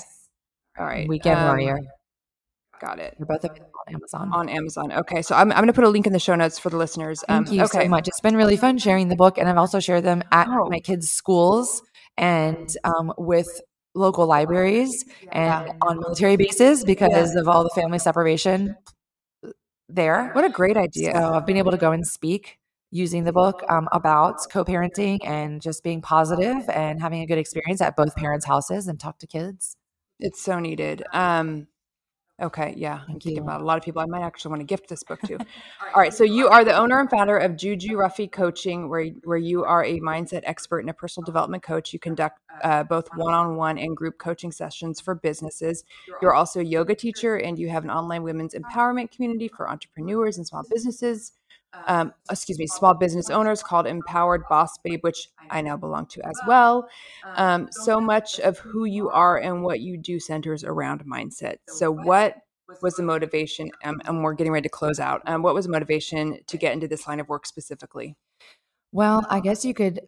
All 0.78 0.87
right. 0.87 1.09
Weekend 1.09 1.38
um, 1.38 1.46
Warrior. 1.46 1.78
Got 2.80 2.98
it. 2.98 3.14
They're 3.18 3.26
both 3.26 3.44
available 3.44 3.70
on 3.87 3.94
Amazon. 3.94 4.30
On 4.33 4.48
Amazon. 4.48 4.92
Okay, 4.92 5.20
so 5.22 5.35
I'm, 5.35 5.52
I'm 5.52 5.59
going 5.59 5.66
to 5.66 5.72
put 5.74 5.85
a 5.85 5.88
link 5.90 6.06
in 6.06 6.12
the 6.14 6.18
show 6.18 6.35
notes 6.35 6.59
for 6.59 6.70
the 6.70 6.76
listeners. 6.78 7.22
Um, 7.28 7.44
Thank 7.44 7.56
you 7.56 7.64
okay. 7.64 7.83
so 7.85 7.88
much. 7.88 8.09
It's 8.09 8.20
been 8.20 8.37
really 8.37 8.56
fun 8.56 8.78
sharing 8.78 9.09
the 9.09 9.16
book, 9.16 9.37
and 9.38 9.48
I've 9.48 9.59
also 9.59 9.80
shared 9.80 10.04
them 10.04 10.22
at 10.33 10.48
Oh. 10.48 10.68
my 10.70 10.80
kids' 10.80 11.11
schools 11.11 11.83
and 12.16 12.68
um, 12.85 13.12
with 13.18 13.61
local 13.94 14.27
libraries 14.27 15.05
and 15.33 15.66
Yeah. 15.66 15.73
on 15.83 15.99
military 15.99 16.37
bases 16.37 16.85
because 16.85 17.35
of 17.35 17.49
all 17.49 17.64
the 17.64 17.70
family 17.70 17.99
separation 17.99 18.77
there. 19.88 20.31
What 20.33 20.44
a 20.44 20.49
great 20.49 20.77
idea. 20.77 21.12
So 21.12 21.35
I've 21.35 21.46
been 21.46 21.57
able 21.57 21.73
to 21.73 21.77
go 21.77 21.92
and 21.92 22.07
speak 22.07 22.59
using 22.92 23.25
the 23.25 23.33
book 23.33 23.62
um, 23.68 23.88
about 23.92 24.38
co-parenting 24.51 25.18
and 25.25 25.61
just 25.61 25.83
being 25.83 26.01
positive 26.03 26.68
and 26.68 27.01
having 27.01 27.20
a 27.23 27.27
good 27.27 27.38
experience 27.38 27.81
at 27.81 27.96
both 27.96 28.14
parents' 28.16 28.46
houses 28.46 28.88
and 28.88 28.99
talk 28.99 29.18
to 29.20 29.27
kids. 29.27 29.77
It's 30.18 30.40
so 30.40 30.59
needed. 30.59 31.03
Um, 31.12 31.68
okay, 32.40 32.74
yeah, 32.76 33.00
I'm 33.09 33.14
thinking 33.14 33.37
you. 33.37 33.42
about 33.42 33.61
a 33.61 33.64
lot 33.64 33.79
of 33.79 33.85
people 33.85 34.00
I 34.00 34.07
might 34.07 34.22
actually 34.22 34.50
want 34.50 34.61
to 34.61 34.66
gift 34.66 34.88
this 34.88 35.03
book 35.03 35.20
to. 35.22 35.35
All 35.94 36.00
right, 36.00 36.12
so 36.12 36.24
you 36.24 36.48
are 36.48 36.64
the 36.64 36.76
owner 36.76 37.00
and 37.00 37.11
founder 37.11 37.37
of 37.37 37.57
Juju 37.57 37.96
Ruffy 37.96 38.31
Coaching, 38.31 38.88
where 38.88 39.07
where 39.24 39.38
you 39.38 39.64
are 39.64 39.85
a 39.85 40.00
mindset 40.00 40.42
expert 40.44 40.81
and 40.81 40.90
a 40.90 40.94
personal 40.94 41.24
development 41.24 41.62
coach. 41.62 41.92
You 41.92 41.98
conduct 41.98 42.40
uh, 42.62 42.85
both 42.85 43.09
one-on-one 43.14 43.79
and 43.79 43.96
group 43.96 44.18
coaching 44.18 44.53
sessions 44.53 45.00
for 45.00 45.14
businesses. 45.14 45.85
You're 46.22 46.35
also 46.35 46.61
a 46.61 46.64
yoga 46.64 46.94
teacher, 46.94 47.37
and 47.37 47.59
you 47.59 47.68
have 47.68 47.85
an 47.85 47.90
online 47.90 48.22
women's 48.22 48.55
empowerment 48.55 49.11
community 49.11 49.48
for 49.48 49.68
entrepreneurs 49.68 50.37
and 50.37 50.46
small 50.46 50.64
businesses. 50.70 51.33
Um, 51.87 52.12
excuse 52.30 52.59
me, 52.59 52.66
small 52.66 52.94
business 52.94 53.30
owners 53.30 53.62
called 53.62 53.87
Empowered 53.87 54.42
Boss 54.48 54.70
Babe, 54.85 55.00
which 55.02 55.28
I 55.50 55.61
now 55.61 55.76
belong 55.76 56.06
to 56.06 56.26
as 56.26 56.38
well. 56.46 56.88
Um, 57.37 57.68
so 57.70 58.00
much 58.00 58.38
of 58.40 58.59
who 58.59 58.85
you 58.85 59.11
are 59.11 59.38
and 59.38 59.62
what 59.62 59.80
you 59.80 59.96
do 59.96 60.20
centers 60.20 60.64
around 60.64 61.04
mindset. 61.04 61.56
So, 61.68 61.90
what 61.90 62.37
was 62.83 62.94
the 62.94 63.02
motivation? 63.02 63.70
Um, 63.85 64.00
and 64.04 64.22
we're 64.22 64.35
getting 64.35 64.52
ready 64.52 64.68
to 64.68 64.68
close 64.68 65.00
out. 65.00 65.22
Um, 65.26 65.42
what 65.42 65.54
was 65.54 65.66
the 65.66 65.72
motivation 65.72 66.38
to 66.46 66.56
get 66.56 66.72
into 66.72 66.88
this 66.88 67.06
line 67.06 67.20
of 67.20 67.28
work 67.28 67.46
specifically? 67.46 68.16
Well, 68.92 69.24
I 69.28 69.40
guess 69.40 69.64
you 69.64 69.74
could 69.74 70.00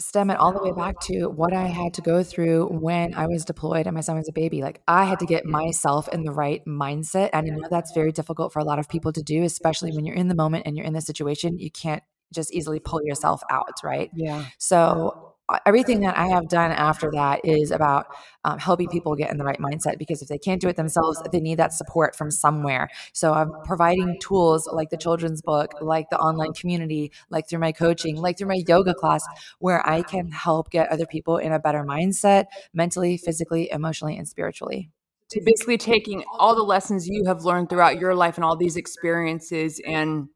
stem 0.00 0.30
it 0.30 0.38
all 0.38 0.52
the 0.52 0.62
way 0.62 0.72
back 0.72 0.98
to 1.00 1.26
what 1.26 1.52
I 1.52 1.66
had 1.66 1.94
to 1.94 2.02
go 2.02 2.22
through 2.22 2.66
when 2.66 3.14
I 3.14 3.26
was 3.26 3.44
deployed 3.44 3.86
and 3.86 3.94
my 3.94 4.00
son 4.00 4.16
was 4.16 4.28
a 4.28 4.32
baby. 4.32 4.62
Like 4.62 4.80
I 4.88 5.04
had 5.04 5.18
to 5.20 5.26
get 5.26 5.44
myself 5.44 6.08
in 6.08 6.24
the 6.24 6.32
right 6.32 6.64
mindset. 6.66 7.30
And 7.32 7.50
I 7.50 7.54
know 7.54 7.68
that's 7.70 7.92
very 7.92 8.12
difficult 8.12 8.52
for 8.52 8.58
a 8.58 8.64
lot 8.64 8.78
of 8.78 8.88
people 8.88 9.12
to 9.12 9.22
do, 9.22 9.42
especially 9.42 9.92
when 9.92 10.04
you're 10.04 10.16
in 10.16 10.28
the 10.28 10.34
moment 10.34 10.64
and 10.66 10.76
you're 10.76 10.86
in 10.86 10.92
the 10.92 11.00
situation. 11.00 11.58
You 11.58 11.70
can't 11.70 12.02
just 12.32 12.52
easily 12.52 12.80
pull 12.80 13.02
yourself 13.04 13.42
out, 13.50 13.74
right? 13.84 14.10
Yeah. 14.14 14.46
So 14.58 15.31
everything 15.66 16.00
that 16.00 16.16
I 16.16 16.26
have 16.26 16.48
done 16.48 16.72
after 16.72 17.10
that 17.12 17.40
is 17.44 17.70
about 17.70 18.06
um, 18.44 18.58
helping 18.58 18.88
people 18.88 19.14
get 19.14 19.30
in 19.30 19.38
the 19.38 19.44
right 19.44 19.58
mindset 19.58 19.98
because 19.98 20.22
if 20.22 20.28
they 20.28 20.38
can't 20.38 20.60
do 20.60 20.68
it 20.68 20.76
themselves, 20.76 21.20
they 21.30 21.40
need 21.40 21.58
that 21.58 21.72
support 21.72 22.16
from 22.16 22.30
somewhere. 22.30 22.88
So 23.12 23.32
I'm 23.32 23.52
providing 23.64 24.18
tools 24.20 24.68
like 24.70 24.90
the 24.90 24.96
children's 24.96 25.42
book, 25.42 25.74
like 25.80 26.10
the 26.10 26.18
online 26.18 26.52
community, 26.52 27.12
like 27.30 27.48
through 27.48 27.60
my 27.60 27.72
coaching, 27.72 28.16
like 28.16 28.38
through 28.38 28.48
my 28.48 28.62
yoga 28.66 28.94
class, 28.94 29.24
where 29.58 29.86
I 29.88 30.02
can 30.02 30.30
help 30.30 30.70
get 30.70 30.90
other 30.90 31.06
people 31.06 31.36
in 31.38 31.52
a 31.52 31.58
better 31.58 31.84
mindset, 31.84 32.46
mentally, 32.72 33.16
physically, 33.16 33.70
emotionally, 33.70 34.16
and 34.16 34.28
spiritually. 34.28 34.90
So, 35.28 35.40
basically, 35.44 35.78
taking 35.78 36.24
all 36.38 36.54
the 36.54 36.62
lessons 36.62 37.08
you 37.08 37.24
have 37.24 37.44
learned 37.44 37.70
throughout 37.70 37.98
your 37.98 38.14
life 38.14 38.36
and 38.36 38.44
all 38.44 38.56
these 38.56 38.76
experiences 38.76 39.80
and 39.86 40.28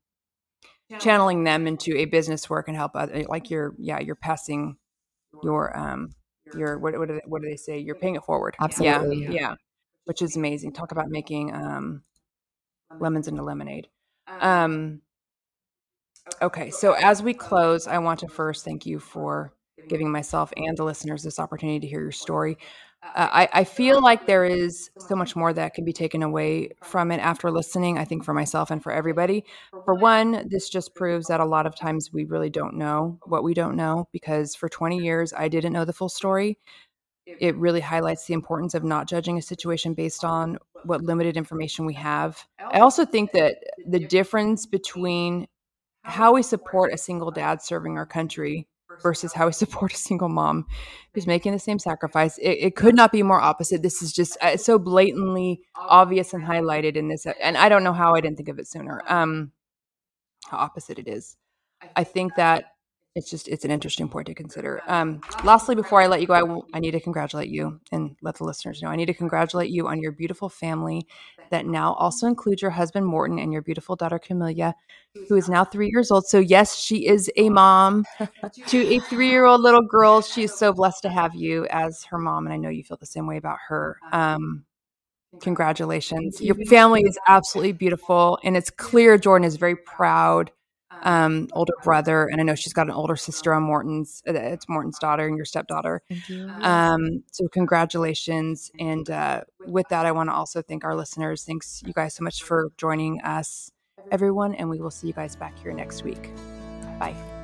channeling 1.01 1.45
them 1.45 1.67
into 1.67 1.95
a 1.97 2.07
business 2.07 2.49
work 2.49 2.69
and 2.69 2.77
help 2.77 2.93
other, 2.95 3.25
like 3.29 3.51
you're, 3.51 3.75
yeah, 3.79 3.99
you're 3.99 4.15
passing 4.15 4.77
your, 5.43 5.77
um, 5.77 6.15
your, 6.55 6.79
what, 6.79 6.99
what, 6.99 7.09
do 7.09 7.15
they, 7.15 7.23
what 7.27 7.43
do 7.43 7.49
they 7.49 7.57
say? 7.57 7.79
You're 7.79 7.95
paying 7.95 8.17
it 8.17 8.25
forward. 8.25 8.55
Absolutely. 8.61 9.25
Yeah. 9.25 9.31
yeah. 9.31 9.55
Which 10.05 10.23
is 10.23 10.37
amazing. 10.37 10.73
Talk 10.73 10.93
about 10.93 11.09
making, 11.09 11.55
um, 11.55 12.03
lemons 13.01 13.29
into 13.29 13.43
lemonade. 13.43 13.89
Um, 14.41 15.01
okay. 16.41 16.71
So 16.71 16.93
as 16.93 17.23
we 17.23 17.35
close, 17.35 17.87
I 17.87 17.99
want 17.99 18.21
to 18.21 18.29
first 18.29 18.65
thank 18.65 18.87
you 18.87 18.99
for 18.99 19.53
giving 19.89 20.11
myself 20.11 20.53
and 20.57 20.77
the 20.77 20.85
listeners 20.85 21.23
this 21.23 21.39
opportunity 21.39 21.81
to 21.81 21.87
hear 21.87 22.01
your 22.01 22.13
story. 22.13 22.59
Uh, 23.03 23.29
I, 23.33 23.49
I 23.53 23.65
feel 23.65 24.01
like 24.01 24.27
there 24.27 24.45
is 24.45 24.91
so 24.99 25.15
much 25.15 25.37
more 25.37 25.53
that 25.53 25.75
can 25.75 25.85
be 25.85 25.93
taken 25.93 26.23
away 26.23 26.71
from 26.83 27.13
it 27.13 27.19
after 27.19 27.51
listening, 27.51 27.99
I 27.99 28.05
think 28.05 28.25
for 28.25 28.35
myself 28.35 28.71
and 28.71 28.83
for 28.83 28.93
everybody. 28.93 29.45
For 29.85 29.95
one, 29.95 30.49
this 30.49 30.69
just 30.69 30.95
proves 30.95 31.27
that 31.29 31.41
a 31.41 31.45
lot 31.45 31.67
of 31.67 31.77
times 31.77 32.13
we 32.13 32.25
really 32.25 32.51
don't 32.51 32.75
know 32.75 33.19
what 33.27 33.45
we 33.45 33.55
don't 33.55 33.77
know 33.77 34.09
because 34.13 34.55
for 34.55 34.69
20 34.69 34.99
years, 34.99 35.33
I 35.37 35.49
didn't 35.49 35.73
know 35.73 35.85
the 35.85 35.93
full 35.93 36.09
story. 36.09 36.59
It 37.27 37.57
really 37.57 37.81
highlights 37.81 38.27
the 38.27 38.35
importance 38.35 38.75
of 38.75 38.85
not 38.85 39.09
judging 39.09 39.37
a 39.37 39.43
situation 39.43 39.95
based 39.95 40.25
on 40.25 40.59
what 40.85 41.03
limited 41.03 41.37
information 41.37 41.85
we 41.85 41.95
have. 41.95 42.45
I 42.59 42.79
also 42.79 43.05
think 43.05 43.33
that 43.33 43.57
the 43.85 43.99
difference 43.99 44.65
between 44.65 45.49
how 46.03 46.35
we 46.35 46.43
support 46.43 46.93
a 46.93 46.99
single 46.99 47.33
dad 47.33 47.61
serving 47.61 47.99
our 47.99 48.07
country 48.07 48.69
versus 49.03 49.33
how 49.33 49.47
we 49.47 49.53
support 49.53 49.93
a 49.93 49.97
single 49.97 50.29
mom 50.29 50.67
who's 51.15 51.27
making 51.27 51.53
the 51.53 51.59
same 51.59 51.79
sacrifice. 51.79 52.39
It, 52.39 52.59
it 52.61 52.77
could 52.77 52.95
not 52.95 53.13
be 53.13 53.23
more 53.23 53.41
opposite. 53.41 53.83
This 53.83 54.03
is 54.03 54.13
just 54.13 54.37
uh, 54.41 54.57
so 54.57 54.79
blatantly 54.79 55.61
obvious 55.75 56.33
and 56.35 56.45
highlighted 56.45 56.97
in 56.97 57.09
this. 57.09 57.27
And 57.41 57.57
I 57.57 57.69
don't 57.69 57.85
know 57.85 57.93
how 57.93 58.15
I 58.15 58.21
didn't 58.21 58.37
think 58.37 58.49
of 58.49 58.59
it 58.59 58.69
sooner. 58.69 59.03
Um, 59.09 59.53
how 60.49 60.59
opposite 60.59 60.99
it 60.99 61.09
is. 61.09 61.37
I 61.95 62.05
think 62.05 62.37
that 62.37 62.76
it's 63.17 63.31
just 63.31 63.49
it's 63.49 63.65
an 63.65 63.71
interesting 63.71 64.09
point 64.11 64.27
to 64.27 64.35
consider. 64.35 64.83
Um, 64.87 65.23
lastly, 65.43 65.75
before 65.75 66.03
I 66.03 66.07
let 66.07 66.21
you 66.21 66.27
go, 66.27 66.35
I, 66.35 66.41
w- 66.41 66.67
I 66.75 66.81
need 66.81 66.91
to 66.91 67.01
congratulate 67.01 67.49
you 67.49 67.81
and 67.91 68.15
let 68.21 68.37
the 68.37 68.45
listeners 68.45 68.83
know. 68.83 68.89
I 68.89 68.97
need 68.97 69.07
to 69.07 69.15
congratulate 69.15 69.71
you 69.71 69.89
on 69.89 70.03
your 70.03 70.13
beautiful 70.13 70.51
family 70.51 71.07
that 71.51 71.65
now 71.65 71.95
also 71.95 72.27
includes 72.27 72.61
your 72.61 72.73
husband 72.73 73.07
Morton 73.07 73.39
and 73.39 73.55
your 73.55 73.63
beautiful 73.63 73.97
daughter 73.97 74.19
Camilla, 74.19 74.75
who 75.29 75.35
is 75.35 75.49
now 75.49 75.65
three 75.65 75.89
years 75.91 76.11
old. 76.11 76.27
So 76.27 76.39
yes, 76.39 76.77
she 76.77 77.07
is 77.07 77.31
a 77.37 77.49
mom 77.49 78.05
to 78.67 78.79
a 78.87 79.01
three-year-old 79.01 79.63
little 79.63 79.83
girl. 79.83 80.21
She 80.21 80.43
is 80.43 80.55
so 80.55 80.75
blessed 80.75 81.01
to 81.03 81.09
have 81.09 81.35
you 81.35 81.67
as 81.71 82.05
her 82.11 82.19
mom, 82.19 82.47
and 82.47 82.53
I 82.53 82.59
know 82.59 82.69
you 82.69 82.85
feel 82.85 82.99
the 82.99 83.07
same 83.07 83.27
way 83.27 83.39
about 83.39 83.59
her. 83.69 83.97
Um, 84.13 84.67
congratulations, 85.41 86.43
your 86.43 86.57
family 86.67 87.03
is 87.07 87.19
absolutely 87.27 87.73
beautiful, 87.73 88.39
and 88.45 88.59
it's 88.59 88.69
clear 88.69 89.17
Jordan 89.17 89.47
is 89.47 89.57
very 89.57 89.77
proud 89.77 90.51
um, 91.03 91.49
older 91.53 91.73
brother, 91.83 92.27
and 92.27 92.41
I 92.41 92.45
know 92.45 92.55
she's 92.55 92.73
got 92.73 92.87
an 92.89 92.95
older 92.95 93.17
sister 93.17 93.53
on 93.55 93.63
Morton's. 93.63 94.23
uh, 94.29 94.33
It's 94.35 94.69
Morton's 94.69 94.99
daughter 94.99 95.27
and 95.27 95.37
your 95.37 95.45
stepdaughter. 95.45 96.03
You. 96.09 96.51
Um, 96.63 97.23
so 97.33 97.49
congratulations. 97.49 98.71
And 98.79 99.09
uh, 99.11 99.43
with 99.67 99.89
that, 99.89 100.07
I 100.07 100.13
want 100.13 100.29
to 100.31 100.35
also 100.35 100.63
thank 100.63 100.85
our 100.85 100.95
listeners. 100.95 101.45
Thanks 101.45 101.83
you 101.85 101.93
guys 101.93 102.15
so 102.15 102.25
much 102.25 102.43
for 102.43 102.71
joining 102.77 103.21
us, 103.23 103.71
everyone, 104.11 104.55
and 104.55 104.69
we 104.71 104.81
will 104.81 104.91
see 104.91 105.07
you 105.09 105.13
guys 105.13 105.37
back 105.37 105.59
here 105.59 105.73
next 105.73 106.03
week. 106.05 106.31
Bye. 106.99 107.36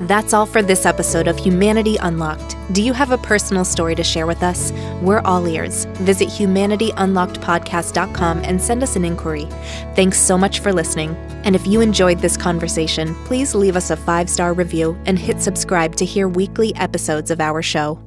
That's 0.00 0.34
all 0.34 0.46
for 0.46 0.62
this 0.62 0.84
episode 0.84 1.26
of 1.26 1.38
Humanity 1.38 1.96
Unlocked. 1.96 2.54
Do 2.72 2.82
you 2.82 2.92
have 2.92 3.12
a 3.12 3.18
personal 3.18 3.64
story 3.64 3.94
to 3.94 4.04
share 4.04 4.26
with 4.26 4.42
us? 4.42 4.72
We're 5.00 5.20
all 5.20 5.48
ears. 5.48 5.86
Visit 5.94 6.28
humanityunlockedpodcast.com 6.28 8.42
and 8.44 8.60
send 8.60 8.82
us 8.82 8.96
an 8.96 9.04
inquiry. 9.04 9.46
Thanks 9.94 10.18
so 10.18 10.36
much 10.36 10.60
for 10.60 10.72
listening. 10.72 11.16
And 11.44 11.56
if 11.56 11.66
you 11.66 11.80
enjoyed 11.80 12.18
this 12.18 12.36
conversation, 12.36 13.14
please 13.24 13.54
leave 13.54 13.76
us 13.76 13.90
a 13.90 13.96
five 13.96 14.28
star 14.28 14.52
review 14.52 14.98
and 15.06 15.18
hit 15.18 15.40
subscribe 15.40 15.96
to 15.96 16.04
hear 16.04 16.28
weekly 16.28 16.76
episodes 16.76 17.30
of 17.30 17.40
our 17.40 17.62
show. 17.62 18.05